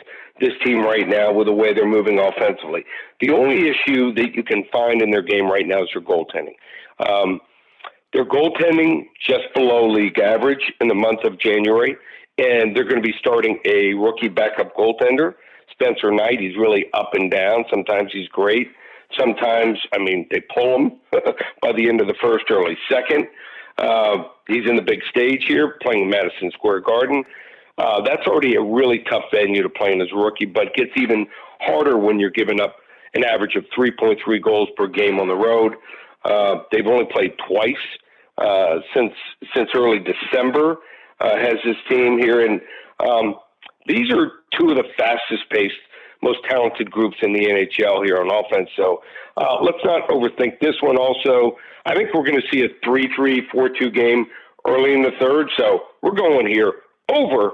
this 0.40 0.52
team 0.64 0.82
right 0.82 1.08
now 1.08 1.32
with 1.32 1.46
the 1.46 1.52
way 1.52 1.74
they're 1.74 1.86
moving 1.86 2.18
offensively. 2.18 2.84
The 3.20 3.30
only 3.30 3.68
issue 3.68 4.14
that 4.14 4.34
you 4.34 4.42
can 4.42 4.64
find 4.72 5.02
in 5.02 5.10
their 5.10 5.22
game 5.22 5.50
right 5.50 5.66
now 5.66 5.82
is 5.82 5.88
their 5.92 6.02
goaltending. 6.02 6.54
Um, 7.00 7.40
their 8.12 8.24
goaltending 8.24 9.06
just 9.20 9.52
below 9.54 9.88
league 9.88 10.18
average 10.18 10.72
in 10.80 10.88
the 10.88 10.94
month 10.94 11.24
of 11.24 11.38
January, 11.38 11.96
and 12.38 12.74
they're 12.74 12.84
going 12.84 13.02
to 13.02 13.06
be 13.06 13.14
starting 13.18 13.58
a 13.64 13.94
rookie 13.94 14.28
backup 14.28 14.76
goaltender 14.76 15.34
Spencer 15.80 16.10
Knight. 16.10 16.40
He's 16.40 16.56
really 16.56 16.86
up 16.92 17.10
and 17.14 17.30
down. 17.30 17.64
Sometimes 17.70 18.10
he's 18.12 18.28
great. 18.28 18.70
Sometimes, 19.18 19.78
I 19.92 19.98
mean, 19.98 20.26
they 20.30 20.42
pull 20.54 20.76
him 20.76 20.92
by 21.62 21.72
the 21.72 21.88
end 21.88 22.00
of 22.00 22.06
the 22.08 22.16
first, 22.20 22.44
early 22.50 22.76
second. 22.90 23.26
Uh, 23.78 24.24
he's 24.48 24.68
in 24.68 24.76
the 24.76 24.82
big 24.82 25.00
stage 25.08 25.44
here, 25.46 25.76
playing 25.82 26.10
Madison 26.10 26.50
Square 26.52 26.80
Garden. 26.80 27.24
Uh, 27.78 28.02
that's 28.02 28.26
already 28.26 28.56
a 28.56 28.60
really 28.60 29.04
tough 29.08 29.24
venue 29.32 29.62
to 29.62 29.68
play 29.68 29.92
in 29.92 30.00
as 30.02 30.08
a 30.12 30.16
rookie, 30.16 30.46
but 30.46 30.74
gets 30.74 30.90
even 30.96 31.26
harder 31.60 31.96
when 31.96 32.18
you're 32.18 32.30
giving 32.30 32.60
up 32.60 32.76
an 33.14 33.24
average 33.24 33.54
of 33.54 33.64
3.3 33.76 34.42
goals 34.42 34.68
per 34.76 34.88
game 34.88 35.20
on 35.20 35.28
the 35.28 35.34
road. 35.34 35.74
Uh, 36.24 36.56
they've 36.72 36.86
only 36.86 37.06
played 37.06 37.32
twice 37.48 37.76
uh, 38.36 38.80
since 38.94 39.12
since 39.54 39.70
early 39.74 40.00
December. 40.00 40.78
Uh, 41.20 41.36
has 41.36 41.54
this 41.64 41.76
team 41.88 42.18
here, 42.18 42.44
and 42.44 42.60
um, 43.00 43.34
these 43.88 44.10
are 44.10 44.32
two 44.58 44.70
of 44.70 44.76
the 44.76 44.84
fastest 44.96 45.48
paced, 45.50 45.74
most 46.22 46.38
talented 46.48 46.90
groups 46.90 47.16
in 47.22 47.32
the 47.32 47.40
NHL 47.40 48.04
here 48.04 48.18
on 48.18 48.30
offense. 48.30 48.68
So 48.76 49.02
uh, 49.36 49.58
let's 49.62 49.82
not 49.84 50.08
overthink 50.08 50.60
this 50.60 50.76
one. 50.82 50.96
Also, 50.96 51.56
I 51.86 51.94
think 51.94 52.12
we're 52.14 52.24
going 52.24 52.40
to 52.40 52.48
see 52.52 52.64
a 52.64 52.68
3 52.84 53.10
3 53.16 53.48
4 53.50 53.68
2 53.70 53.90
game 53.90 54.26
early 54.66 54.92
in 54.92 55.02
the 55.02 55.12
third. 55.18 55.50
So 55.56 55.80
we're 56.02 56.12
going 56.12 56.46
here 56.46 56.72
over 57.08 57.52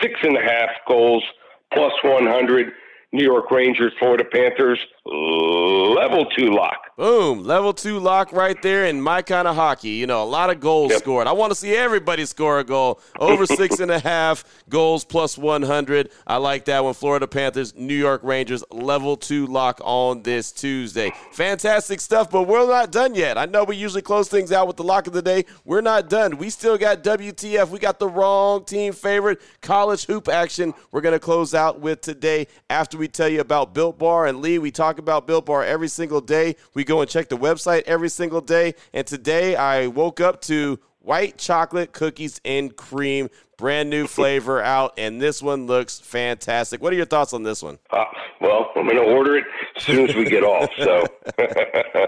six 0.00 0.14
and 0.22 0.36
a 0.36 0.42
half 0.42 0.70
goals 0.86 1.24
plus 1.72 1.92
100. 2.02 2.72
New 3.12 3.22
York 3.22 3.48
Rangers, 3.52 3.92
Florida 4.00 4.24
Panthers, 4.24 4.80
level 5.06 6.26
two 6.36 6.50
lock. 6.50 6.78
Boom, 6.96 7.42
level 7.42 7.72
two 7.72 7.98
lock 7.98 8.32
right 8.32 8.60
there 8.62 8.86
in 8.86 9.00
my 9.00 9.20
kind 9.20 9.48
of 9.48 9.56
hockey. 9.56 9.90
You 9.90 10.06
know, 10.06 10.22
a 10.22 10.24
lot 10.24 10.50
of 10.50 10.60
goals 10.60 10.92
yep. 10.92 11.00
scored. 11.00 11.26
I 11.26 11.32
want 11.32 11.50
to 11.50 11.56
see 11.56 11.74
everybody 11.74 12.24
score 12.24 12.60
a 12.60 12.64
goal. 12.64 13.00
Over 13.18 13.46
six 13.46 13.80
and 13.80 13.90
a 13.90 13.98
half 13.98 14.44
goals 14.68 15.04
plus 15.04 15.36
100. 15.36 16.10
I 16.24 16.36
like 16.36 16.66
that 16.66 16.84
one. 16.84 16.94
Florida 16.94 17.26
Panthers, 17.26 17.74
New 17.74 17.96
York 17.96 18.20
Rangers, 18.22 18.62
level 18.70 19.16
two 19.16 19.48
lock 19.48 19.80
on 19.82 20.22
this 20.22 20.52
Tuesday. 20.52 21.10
Fantastic 21.32 22.00
stuff, 22.00 22.30
but 22.30 22.44
we're 22.44 22.64
not 22.64 22.92
done 22.92 23.16
yet. 23.16 23.38
I 23.38 23.46
know 23.46 23.64
we 23.64 23.74
usually 23.74 24.02
close 24.02 24.28
things 24.28 24.52
out 24.52 24.68
with 24.68 24.76
the 24.76 24.84
lock 24.84 25.08
of 25.08 25.14
the 25.14 25.22
day. 25.22 25.46
We're 25.64 25.80
not 25.80 26.08
done. 26.08 26.38
We 26.38 26.48
still 26.48 26.78
got 26.78 27.02
WTF. 27.02 27.70
We 27.70 27.80
got 27.80 27.98
the 27.98 28.08
wrong 28.08 28.64
team 28.64 28.92
favorite 28.92 29.40
college 29.62 30.06
hoop 30.06 30.28
action. 30.28 30.72
We're 30.92 31.00
going 31.00 31.14
to 31.14 31.18
close 31.18 31.54
out 31.54 31.80
with 31.80 32.02
today 32.02 32.46
after 32.70 32.96
we 32.96 33.08
tell 33.08 33.28
you 33.28 33.40
about 33.40 33.74
Built 33.74 33.98
Bar 33.98 34.26
and 34.26 34.40
Lee. 34.40 34.60
We 34.60 34.70
talk 34.70 34.98
about 34.98 35.26
Built 35.26 35.46
Bar 35.46 35.64
every 35.64 35.88
single 35.88 36.20
day. 36.20 36.54
We 36.72 36.83
go 36.84 37.00
and 37.00 37.10
check 37.10 37.28
the 37.28 37.36
website 37.36 37.82
every 37.82 38.08
single 38.08 38.40
day. 38.40 38.74
And 38.92 39.06
today 39.06 39.56
I 39.56 39.86
woke 39.88 40.20
up 40.20 40.40
to 40.42 40.78
white 41.00 41.38
chocolate 41.38 41.92
cookies 41.92 42.40
and 42.44 42.74
cream, 42.76 43.28
brand 43.56 43.90
new 43.90 44.06
flavor 44.06 44.62
out, 44.62 44.94
and 44.98 45.20
this 45.20 45.42
one 45.42 45.66
looks 45.66 46.00
fantastic. 46.00 46.82
What 46.82 46.92
are 46.92 46.96
your 46.96 47.06
thoughts 47.06 47.32
on 47.32 47.42
this 47.42 47.62
one? 47.62 47.78
Uh, 47.90 48.04
well, 48.40 48.70
I'm 48.76 48.86
going 48.86 48.96
to 48.96 49.02
order 49.02 49.36
it 49.36 49.44
as 49.76 49.82
soon 49.82 50.08
as 50.08 50.16
we 50.16 50.24
get 50.24 50.42
off. 50.42 50.70
So, 50.78 51.06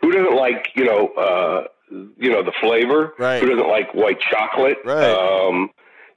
who 0.00 0.12
doesn't 0.12 0.36
like 0.36 0.68
you 0.74 0.84
know 0.84 1.08
uh, 1.08 1.64
you 1.90 2.30
know 2.30 2.42
the 2.42 2.52
flavor? 2.60 3.14
Right. 3.18 3.42
Who 3.42 3.48
doesn't 3.48 3.68
like 3.68 3.94
white 3.94 4.20
chocolate? 4.20 4.78
Right. 4.84 5.10
Um, 5.10 5.70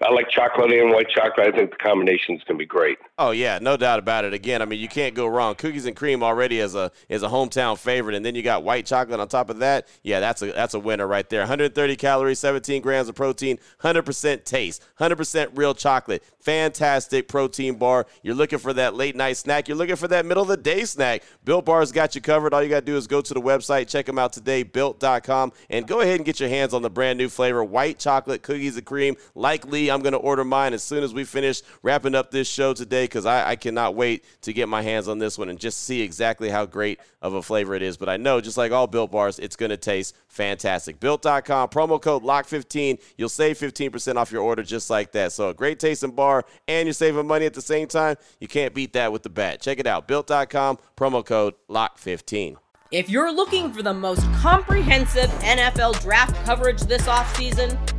I 0.03 0.11
like 0.11 0.29
chocolate 0.29 0.71
and 0.71 0.91
white 0.91 1.09
chocolate. 1.09 1.47
I 1.47 1.57
think 1.57 1.71
the 1.71 1.77
combination 1.77 2.35
is 2.35 2.43
going 2.43 2.57
to 2.57 2.61
be 2.61 2.65
great. 2.65 2.99
Oh 3.17 3.31
yeah, 3.31 3.57
no 3.59 3.77
doubt 3.77 3.97
about 3.97 4.25
it. 4.25 4.33
Again, 4.33 4.61
I 4.61 4.65
mean, 4.65 4.79
you 4.79 4.87
can't 4.87 5.15
go 5.15 5.25
wrong. 5.25 5.55
Cookies 5.55 5.87
and 5.87 5.95
cream 5.95 6.21
already 6.21 6.59
as 6.61 6.75
a 6.75 6.91
is 7.09 7.23
a 7.23 7.27
hometown 7.27 7.77
favorite, 7.77 8.15
and 8.15 8.23
then 8.23 8.35
you 8.35 8.43
got 8.43 8.63
white 8.63 8.85
chocolate 8.85 9.19
on 9.19 9.27
top 9.27 9.49
of 9.49 9.59
that. 9.59 9.87
Yeah, 10.03 10.19
that's 10.19 10.43
a 10.43 10.51
that's 10.51 10.75
a 10.75 10.79
winner 10.79 11.07
right 11.07 11.27
there. 11.29 11.41
130 11.41 11.95
calories, 11.95 12.37
17 12.39 12.81
grams 12.81 13.09
of 13.09 13.15
protein, 13.15 13.57
100% 13.81 14.43
taste, 14.43 14.83
100% 14.99 15.49
real 15.55 15.73
chocolate. 15.73 16.23
Fantastic 16.39 17.27
protein 17.27 17.75
bar. 17.75 18.05
You're 18.21 18.35
looking 18.35 18.59
for 18.59 18.73
that 18.73 18.93
late 18.93 19.15
night 19.15 19.37
snack. 19.37 19.67
You're 19.67 19.77
looking 19.77 19.95
for 19.95 20.07
that 20.07 20.25
middle 20.25 20.43
of 20.43 20.49
the 20.49 20.57
day 20.57 20.85
snack. 20.85 21.23
Built 21.43 21.65
Bar's 21.65 21.91
got 21.91 22.15
you 22.15 22.21
covered. 22.21 22.53
All 22.53 22.61
you 22.63 22.69
got 22.69 22.81
to 22.81 22.85
do 22.85 22.95
is 22.95 23.07
go 23.07 23.19
to 23.19 23.33
the 23.33 23.41
website, 23.41 23.89
check 23.89 24.05
them 24.05 24.19
out 24.19 24.31
today, 24.31 24.63
built.com, 24.63 25.51
and 25.69 25.87
go 25.87 26.01
ahead 26.01 26.17
and 26.17 26.25
get 26.25 26.39
your 26.39 26.49
hands 26.49 26.73
on 26.73 26.83
the 26.83 26.89
brand 26.89 27.17
new 27.17 27.29
flavor, 27.29 27.63
white 27.63 27.99
chocolate 27.99 28.43
cookies 28.43 28.77
and 28.77 28.85
cream. 28.85 29.17
Likely 29.35 29.86
I'm 29.89 30.01
going 30.01 30.13
to 30.13 30.19
order 30.19 30.43
mine 30.43 30.73
as 30.73 30.83
soon 30.83 31.03
as 31.03 31.13
we 31.13 31.23
finish 31.23 31.61
wrapping 31.81 32.15
up 32.15 32.31
this 32.31 32.47
show 32.47 32.73
today 32.73 33.05
because 33.05 33.25
I, 33.25 33.51
I, 33.51 33.55
cannot 33.55 33.95
wait 33.95 34.25
to 34.41 34.53
get 34.53 34.69
my 34.69 34.81
hands 34.81 35.07
on 35.07 35.19
this 35.19 35.37
one 35.37 35.49
and 35.49 35.59
just 35.59 35.83
see 35.83 36.01
exactly 36.01 36.49
how 36.49 36.65
great 36.65 36.99
of 37.21 37.33
a 37.33 37.41
flavor 37.41 37.73
it 37.75 37.81
is. 37.81 37.97
But 37.97 38.09
I 38.09 38.17
know, 38.17 38.41
just 38.41 38.57
like 38.57 38.71
all 38.71 38.87
Built 38.87 39.11
Bars, 39.11 39.39
it's 39.39 39.55
going 39.55 39.69
to 39.69 39.77
taste 39.77 40.15
fantastic. 40.27 40.99
Built.com, 40.99 41.69
promo 41.69 42.01
code 42.01 42.23
LOCK15. 42.23 43.01
You'll 43.17 43.29
save 43.29 43.57
15% 43.57 44.15
off 44.15 44.31
your 44.31 44.41
order 44.41 44.63
just 44.63 44.89
like 44.89 45.11
that. 45.13 45.31
So 45.31 45.49
a 45.49 45.53
great 45.53 45.79
tasting 45.79 46.11
bar 46.11 46.45
and 46.67 46.85
you're 46.85 46.93
saving 46.93 47.27
money 47.27 47.45
at 47.45 47.53
the 47.53 47.61
same 47.61 47.87
time. 47.87 48.15
You 48.39 48.47
can't 48.47 48.73
beat 48.73 48.93
that 48.93 49.11
with 49.11 49.23
the 49.23 49.29
bat. 49.29 49.61
Check 49.61 49.79
it 49.79 49.87
out. 49.87 50.07
Built.com, 50.07 50.79
promo 50.95 51.25
code 51.25 51.55
LOCK15. 51.69 52.57
If 52.89 53.09
you're 53.09 53.33
looking 53.33 53.73
for 53.73 53.83
the 53.83 53.93
most 53.93 54.21
comprehensive 54.35 55.29
NFL 55.41 56.01
draft 56.01 56.33
coverage 56.45 56.81
this 56.83 57.01
offseason, 57.01 57.77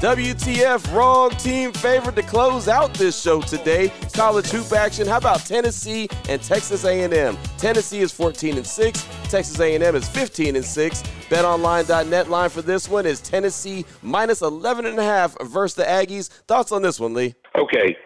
WTF, 0.00 0.94
wrong 0.94 1.30
team 1.30 1.72
favorite 1.72 2.16
to 2.16 2.22
close 2.22 2.68
out 2.68 2.92
this 2.92 3.18
show 3.18 3.40
today. 3.40 3.90
College 4.12 4.46
hoop 4.48 4.70
action. 4.72 5.06
How 5.06 5.16
about 5.16 5.40
Tennessee 5.46 6.06
and 6.28 6.42
Texas 6.42 6.84
A&M? 6.84 7.38
Tennessee 7.56 8.00
is 8.00 8.12
14 8.12 8.58
and 8.58 8.66
6. 8.66 9.08
Texas 9.30 9.58
A&M 9.58 9.96
is 9.96 10.06
15 10.06 10.54
and 10.54 10.64
6. 10.64 11.02
BetOnline.net 11.30 12.28
line 12.28 12.50
for 12.50 12.60
this 12.60 12.90
one 12.90 13.06
is 13.06 13.22
Tennessee 13.22 13.86
minus 14.02 14.42
11 14.42 14.84
and 14.84 14.98
a 14.98 15.02
half 15.02 15.34
versus 15.46 15.76
the 15.76 15.84
Aggies. 15.84 16.28
Thoughts 16.46 16.72
on 16.72 16.82
this 16.82 17.00
one, 17.00 17.14
Lee? 17.14 17.34
Okay, 17.56 17.96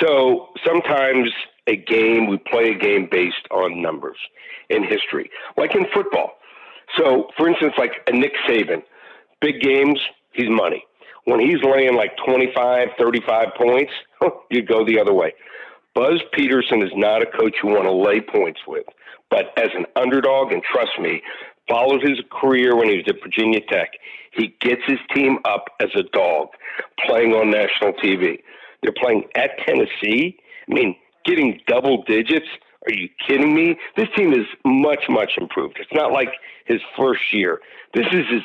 so 0.00 0.48
sometimes 0.64 1.28
a 1.66 1.76
game 1.76 2.28
we 2.28 2.38
play 2.38 2.70
a 2.70 2.78
game 2.78 3.08
based 3.10 3.46
on 3.50 3.82
numbers 3.82 4.16
in 4.70 4.84
history, 4.84 5.30
like 5.58 5.74
in 5.74 5.84
football. 5.92 6.30
So, 6.96 7.28
for 7.36 7.46
instance, 7.46 7.74
like 7.76 7.92
a 8.06 8.12
Nick 8.12 8.32
Saban, 8.48 8.82
big 9.42 9.60
games, 9.60 10.00
he's 10.32 10.48
money 10.48 10.82
when 11.26 11.40
he's 11.40 11.62
laying 11.62 11.94
like 11.94 12.16
25, 12.24 12.88
35 12.98 13.48
points, 13.58 13.92
you 14.50 14.62
go 14.62 14.84
the 14.84 14.98
other 14.98 15.12
way. 15.12 15.34
Buzz 15.94 16.22
Peterson 16.32 16.82
is 16.82 16.92
not 16.94 17.22
a 17.22 17.26
coach 17.26 17.56
you 17.62 17.70
want 17.70 17.84
to 17.84 17.92
lay 17.92 18.20
points 18.20 18.60
with, 18.66 18.84
but 19.28 19.46
as 19.56 19.70
an 19.74 19.86
underdog, 19.96 20.52
and 20.52 20.62
trust 20.62 20.92
me, 21.00 21.22
followed 21.68 22.02
his 22.02 22.20
career 22.30 22.76
when 22.76 22.88
he 22.88 22.96
was 22.96 23.04
at 23.08 23.16
Virginia 23.22 23.60
Tech. 23.68 23.90
He 24.32 24.54
gets 24.60 24.82
his 24.86 24.98
team 25.14 25.38
up 25.44 25.64
as 25.80 25.88
a 25.96 26.04
dog, 26.04 26.48
playing 27.04 27.32
on 27.32 27.50
national 27.50 27.94
TV. 27.94 28.40
They're 28.82 28.94
playing 28.96 29.24
at 29.34 29.58
Tennessee. 29.66 30.38
I 30.70 30.74
mean, 30.74 30.94
getting 31.24 31.60
double 31.66 32.04
digits. 32.04 32.46
Are 32.86 32.92
you 32.92 33.08
kidding 33.26 33.52
me? 33.54 33.76
This 33.96 34.08
team 34.16 34.32
is 34.32 34.46
much, 34.64 35.04
much 35.08 35.32
improved. 35.38 35.78
It's 35.80 35.92
not 35.92 36.12
like 36.12 36.28
his 36.66 36.80
first 36.96 37.32
year. 37.32 37.60
This 37.94 38.06
is 38.12 38.26
his, 38.30 38.42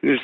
his 0.00 0.18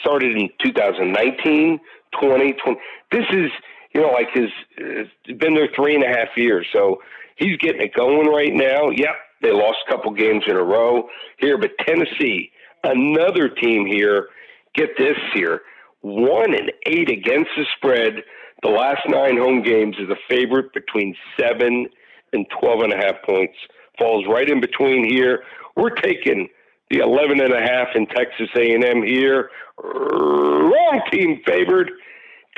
started 0.00 0.36
in 0.36 0.48
2019, 0.64 1.80
20, 2.20 2.52
20. 2.52 2.80
This 3.12 3.24
is, 3.32 3.50
you 3.94 4.00
know, 4.00 4.08
like 4.08 4.28
his, 4.32 4.50
been 5.38 5.54
there 5.54 5.68
three 5.74 5.94
and 5.94 6.04
a 6.04 6.08
half 6.08 6.28
years. 6.36 6.66
So 6.72 7.00
he's 7.36 7.56
getting 7.58 7.82
it 7.82 7.94
going 7.94 8.28
right 8.28 8.52
now. 8.52 8.90
Yep. 8.90 9.14
They 9.42 9.52
lost 9.52 9.78
a 9.86 9.90
couple 9.90 10.12
games 10.12 10.44
in 10.46 10.56
a 10.56 10.62
row 10.62 11.08
here, 11.38 11.56
but 11.56 11.70
Tennessee, 11.86 12.50
another 12.84 13.48
team 13.48 13.86
here, 13.86 14.28
get 14.74 14.90
this 14.98 15.16
here, 15.34 15.62
one 16.02 16.54
and 16.54 16.70
eight 16.86 17.10
against 17.10 17.50
the 17.56 17.64
spread. 17.76 18.22
The 18.62 18.68
last 18.68 19.00
nine 19.08 19.38
home 19.38 19.62
games 19.62 19.96
is 19.98 20.10
a 20.10 20.16
favorite 20.28 20.74
between 20.74 21.16
seven 21.38 21.86
and 22.32 22.46
12 22.60 22.80
and 22.82 22.92
a 22.92 22.96
half 22.96 23.22
points. 23.26 23.56
Falls 23.98 24.26
right 24.28 24.48
in 24.48 24.60
between 24.60 25.08
here. 25.08 25.42
We're 25.76 25.90
taking 25.90 26.48
the 26.90 26.98
11 26.98 27.40
and 27.40 27.52
a 27.52 27.60
half 27.60 27.88
in 27.94 28.06
Texas 28.06 28.48
A&M 28.56 29.02
here. 29.02 29.50
Wrong 29.82 31.00
team 31.10 31.40
favored. 31.46 31.90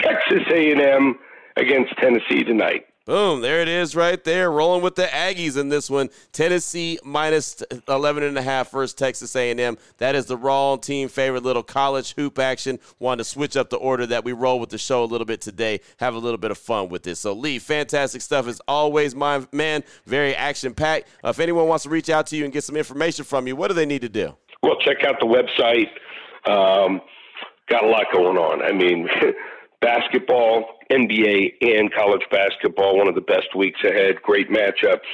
Texas 0.00 0.42
A&M 0.50 1.18
against 1.56 1.94
Tennessee 1.98 2.42
tonight. 2.42 2.86
Boom, 3.04 3.40
there 3.40 3.60
it 3.60 3.66
is 3.66 3.96
right 3.96 4.22
there. 4.22 4.48
Rolling 4.48 4.80
with 4.80 4.94
the 4.94 5.06
Aggies 5.06 5.58
in 5.58 5.70
this 5.70 5.90
one. 5.90 6.08
Tennessee 6.30 7.00
minus 7.02 7.60
11 7.88 8.22
and 8.22 8.38
a 8.38 8.42
half 8.42 8.70
versus 8.70 8.94
Texas 8.94 9.34
A&M. 9.34 9.76
That 9.98 10.14
is 10.14 10.26
the 10.26 10.36
wrong 10.36 10.78
team 10.78 11.08
favorite 11.08 11.42
little 11.42 11.64
college 11.64 12.14
hoop 12.14 12.38
action. 12.38 12.78
Wanted 13.00 13.24
to 13.24 13.30
switch 13.30 13.56
up 13.56 13.70
the 13.70 13.76
order 13.76 14.06
that 14.06 14.24
we 14.24 14.30
roll 14.32 14.60
with 14.60 14.70
the 14.70 14.78
show 14.78 15.02
a 15.02 15.06
little 15.06 15.24
bit 15.24 15.40
today. 15.40 15.80
Have 15.96 16.14
a 16.14 16.18
little 16.18 16.38
bit 16.38 16.52
of 16.52 16.58
fun 16.58 16.90
with 16.90 17.02
this. 17.02 17.18
So 17.18 17.32
Lee, 17.32 17.58
fantastic 17.58 18.22
stuff 18.22 18.46
as 18.46 18.60
always, 18.68 19.16
my 19.16 19.44
man. 19.50 19.82
Very 20.06 20.36
action 20.36 20.72
packed. 20.72 21.08
Uh, 21.24 21.30
if 21.30 21.40
anyone 21.40 21.66
wants 21.66 21.82
to 21.82 21.90
reach 21.90 22.08
out 22.08 22.28
to 22.28 22.36
you 22.36 22.44
and 22.44 22.52
get 22.52 22.62
some 22.62 22.76
information 22.76 23.24
from 23.24 23.48
you, 23.48 23.56
what 23.56 23.66
do 23.66 23.74
they 23.74 23.86
need 23.86 24.02
to 24.02 24.08
do? 24.08 24.36
Well, 24.62 24.76
check 24.78 25.02
out 25.02 25.16
the 25.18 25.26
website. 25.26 25.88
Um, 26.48 27.00
got 27.68 27.82
a 27.82 27.88
lot 27.88 28.04
going 28.12 28.36
on. 28.36 28.62
I 28.62 28.70
mean, 28.70 29.08
basketball, 29.82 30.78
NBA, 30.90 31.54
and 31.60 31.92
college 31.92 32.22
basketball. 32.30 32.96
One 32.96 33.08
of 33.08 33.14
the 33.14 33.20
best 33.20 33.54
weeks 33.56 33.80
ahead. 33.84 34.22
Great 34.22 34.48
matchups. 34.48 35.08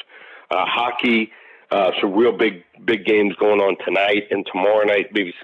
Uh, 0.51 0.65
hockey. 0.67 1.33
Uh, 1.71 1.91
some 2.01 2.15
real 2.15 2.37
big 2.37 2.63
big 2.87 3.05
games 3.05 3.35
going 3.41 3.61
on 3.61 3.77
tonight 3.85 4.25
and 4.31 4.47
tomorrow 4.51 4.85
night. 4.85 5.07
Maybe 5.13 5.35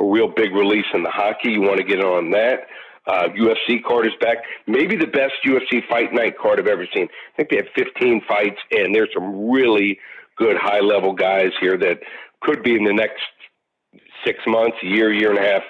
a 0.00 0.04
real 0.04 0.28
big 0.28 0.54
release 0.54 0.86
in 0.94 1.02
the 1.02 1.10
hockey. 1.10 1.50
You 1.50 1.62
want 1.62 1.78
to 1.78 1.84
get 1.84 2.00
on 2.00 2.30
that. 2.30 2.66
Uh, 3.06 3.28
UFC 3.38 3.82
card 3.82 4.06
is 4.06 4.14
back. 4.20 4.38
Maybe 4.66 4.96
the 4.96 5.06
best 5.06 5.34
UFC 5.44 5.86
fight 5.88 6.14
night 6.14 6.38
card 6.38 6.58
I've 6.58 6.66
ever 6.66 6.86
seen. 6.94 7.06
I 7.06 7.36
think 7.36 7.50
they 7.50 7.56
have 7.56 7.66
15 7.76 8.22
fights, 8.26 8.56
and 8.70 8.94
there's 8.94 9.10
some 9.12 9.50
really 9.50 9.98
good 10.36 10.56
high 10.58 10.80
level 10.80 11.12
guys 11.12 11.50
here 11.60 11.76
that 11.76 11.98
could 12.40 12.62
be 12.62 12.74
in 12.74 12.84
the 12.84 12.94
next 12.94 13.22
six 14.24 14.38
months, 14.46 14.76
year, 14.82 15.12
year 15.12 15.30
and 15.30 15.38
a 15.38 15.42
half, 15.42 15.62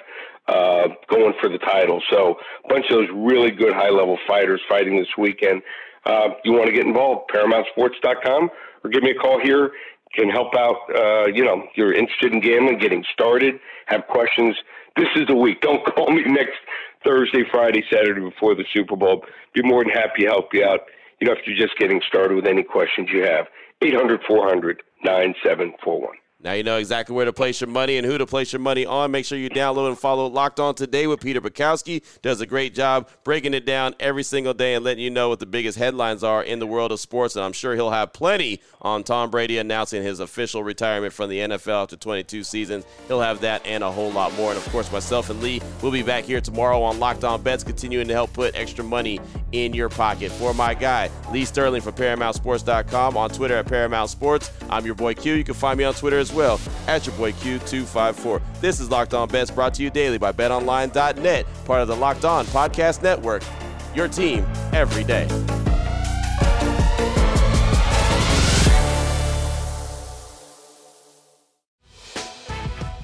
uh, 0.47 0.87
going 1.09 1.33
for 1.39 1.49
the 1.49 1.57
title. 1.57 2.01
So 2.09 2.37
a 2.63 2.67
bunch 2.67 2.85
of 2.89 2.97
those 2.97 3.09
really 3.13 3.51
good 3.51 3.73
high 3.73 3.89
level 3.89 4.17
fighters 4.27 4.61
fighting 4.69 4.97
this 4.97 5.07
weekend. 5.17 5.61
Uh, 6.05 6.29
you 6.43 6.53
want 6.53 6.67
to 6.67 6.71
get 6.71 6.85
involved, 6.85 7.31
ParamountSports.com, 7.33 8.49
or 8.83 8.89
give 8.89 9.03
me 9.03 9.11
a 9.11 9.15
call 9.15 9.39
here. 9.41 9.71
Can 10.13 10.29
help 10.29 10.55
out. 10.55 10.77
Uh, 10.95 11.27
you 11.33 11.43
know, 11.43 11.63
you're 11.75 11.93
interested 11.93 12.31
in 12.31 12.39
gambling, 12.39 12.77
getting 12.77 13.03
started, 13.11 13.59
have 13.87 14.07
questions. 14.07 14.55
This 14.95 15.09
is 15.15 15.27
the 15.27 15.35
week. 15.35 15.59
Don't 15.59 15.83
call 15.95 16.09
me 16.09 16.23
next 16.23 16.55
Thursday, 17.03 17.43
Friday, 17.51 17.83
Saturday 17.91 18.21
before 18.21 18.55
the 18.55 18.63
Super 18.73 18.95
Bowl. 18.95 19.25
Be 19.53 19.61
more 19.63 19.83
than 19.83 19.91
happy 19.91 20.23
to 20.23 20.27
help 20.27 20.53
you 20.53 20.63
out. 20.63 20.81
You 21.19 21.27
know, 21.27 21.33
if 21.33 21.39
you're 21.45 21.57
just 21.57 21.77
getting 21.77 22.01
started 22.07 22.35
with 22.35 22.47
any 22.47 22.63
questions 22.63 23.09
you 23.11 23.23
have, 23.23 23.47
800 23.81 24.21
400 24.25 24.81
9741. 25.03 26.15
Now 26.45 26.53
you 26.53 26.61
know 26.61 26.77
exactly 26.77 27.15
where 27.15 27.25
to 27.25 27.33
place 27.33 27.59
your 27.59 27.71
money 27.71 27.97
and 27.97 28.05
who 28.05 28.19
to 28.19 28.27
place 28.27 28.53
your 28.53 28.59
money 28.59 28.85
on. 28.85 29.09
Make 29.09 29.25
sure 29.25 29.35
you 29.35 29.49
download 29.49 29.87
and 29.87 29.97
follow 29.97 30.27
Locked 30.27 30.59
On 30.59 30.75
Today 30.75 31.07
with 31.07 31.19
Peter 31.19 31.41
Bukowski. 31.41 32.03
Does 32.21 32.39
a 32.39 32.45
great 32.45 32.75
job 32.75 33.09
breaking 33.23 33.55
it 33.55 33.65
down 33.65 33.95
every 33.99 34.21
single 34.21 34.53
day 34.53 34.75
and 34.75 34.85
letting 34.85 35.03
you 35.03 35.09
know 35.09 35.27
what 35.27 35.39
the 35.39 35.47
biggest 35.47 35.75
headlines 35.75 36.23
are 36.23 36.43
in 36.43 36.59
the 36.59 36.67
world 36.67 36.91
of 36.91 36.99
sports. 36.99 37.35
And 37.35 37.43
I'm 37.43 37.51
sure 37.51 37.73
he'll 37.73 37.89
have 37.89 38.13
plenty 38.13 38.61
on 38.79 39.03
Tom 39.03 39.31
Brady 39.31 39.57
announcing 39.57 40.03
his 40.03 40.19
official 40.19 40.63
retirement 40.63 41.13
from 41.13 41.31
the 41.31 41.39
NFL 41.39 41.81
after 41.81 41.97
22 41.97 42.43
seasons. 42.43 42.85
He'll 43.07 43.21
have 43.21 43.41
that 43.41 43.65
and 43.65 43.83
a 43.83 43.91
whole 43.91 44.11
lot 44.11 44.31
more. 44.35 44.51
And 44.51 44.59
of 44.59 44.69
course, 44.69 44.91
myself 44.91 45.31
and 45.31 45.41
Lee 45.41 45.63
will 45.81 45.89
be 45.89 46.03
back 46.03 46.25
here 46.25 46.41
tomorrow 46.41 46.79
on 46.83 46.99
Locked 46.99 47.23
On 47.23 47.41
Bets, 47.41 47.63
continuing 47.63 48.07
to 48.07 48.13
help 48.13 48.33
put 48.33 48.55
extra 48.55 48.83
money 48.83 49.19
in 49.55 49.73
your 49.73 49.89
pocket. 49.89 50.31
For 50.31 50.53
my 50.53 50.73
guy, 50.73 51.09
Lee 51.31 51.45
Sterling 51.45 51.81
from 51.81 51.93
ParamountSports.com 51.93 53.17
on 53.17 53.29
Twitter 53.29 53.57
at 53.57 53.67
Paramount 53.67 54.09
Sports. 54.09 54.51
I'm 54.69 54.85
your 54.85 54.95
boy 54.95 55.13
Q. 55.13 55.33
You 55.35 55.43
can 55.43 55.53
find 55.53 55.77
me 55.77 55.83
on 55.83 55.93
Twitter 55.93 56.19
as 56.19 56.33
well 56.33 56.59
at 56.87 57.05
your 57.05 57.15
boy 57.15 57.31
Q254. 57.33 58.41
This 58.61 58.79
is 58.79 58.89
Locked 58.89 59.13
On 59.13 59.27
Bets 59.27 59.51
brought 59.51 59.73
to 59.75 59.83
you 59.83 59.89
daily 59.89 60.17
by 60.17 60.31
BetOnline.net, 60.31 61.45
part 61.65 61.81
of 61.81 61.87
the 61.87 61.95
Locked 61.95 62.25
On 62.25 62.45
Podcast 62.47 63.01
Network. 63.01 63.43
Your 63.93 64.07
team 64.07 64.45
every 64.73 65.03
day. 65.03 65.27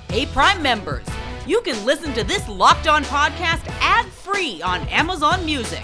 Hey, 0.10 0.26
Prime 0.26 0.62
members, 0.62 1.06
you 1.48 1.62
can 1.62 1.86
listen 1.86 2.14
to 2.16 2.26
this 2.26 2.46
Locked 2.50 2.88
On 2.88 3.02
podcast 3.06 3.66
ad 3.80 4.06
free 4.08 4.62
on 4.62 4.82
Amazon 4.90 5.46
Music. 5.46 5.84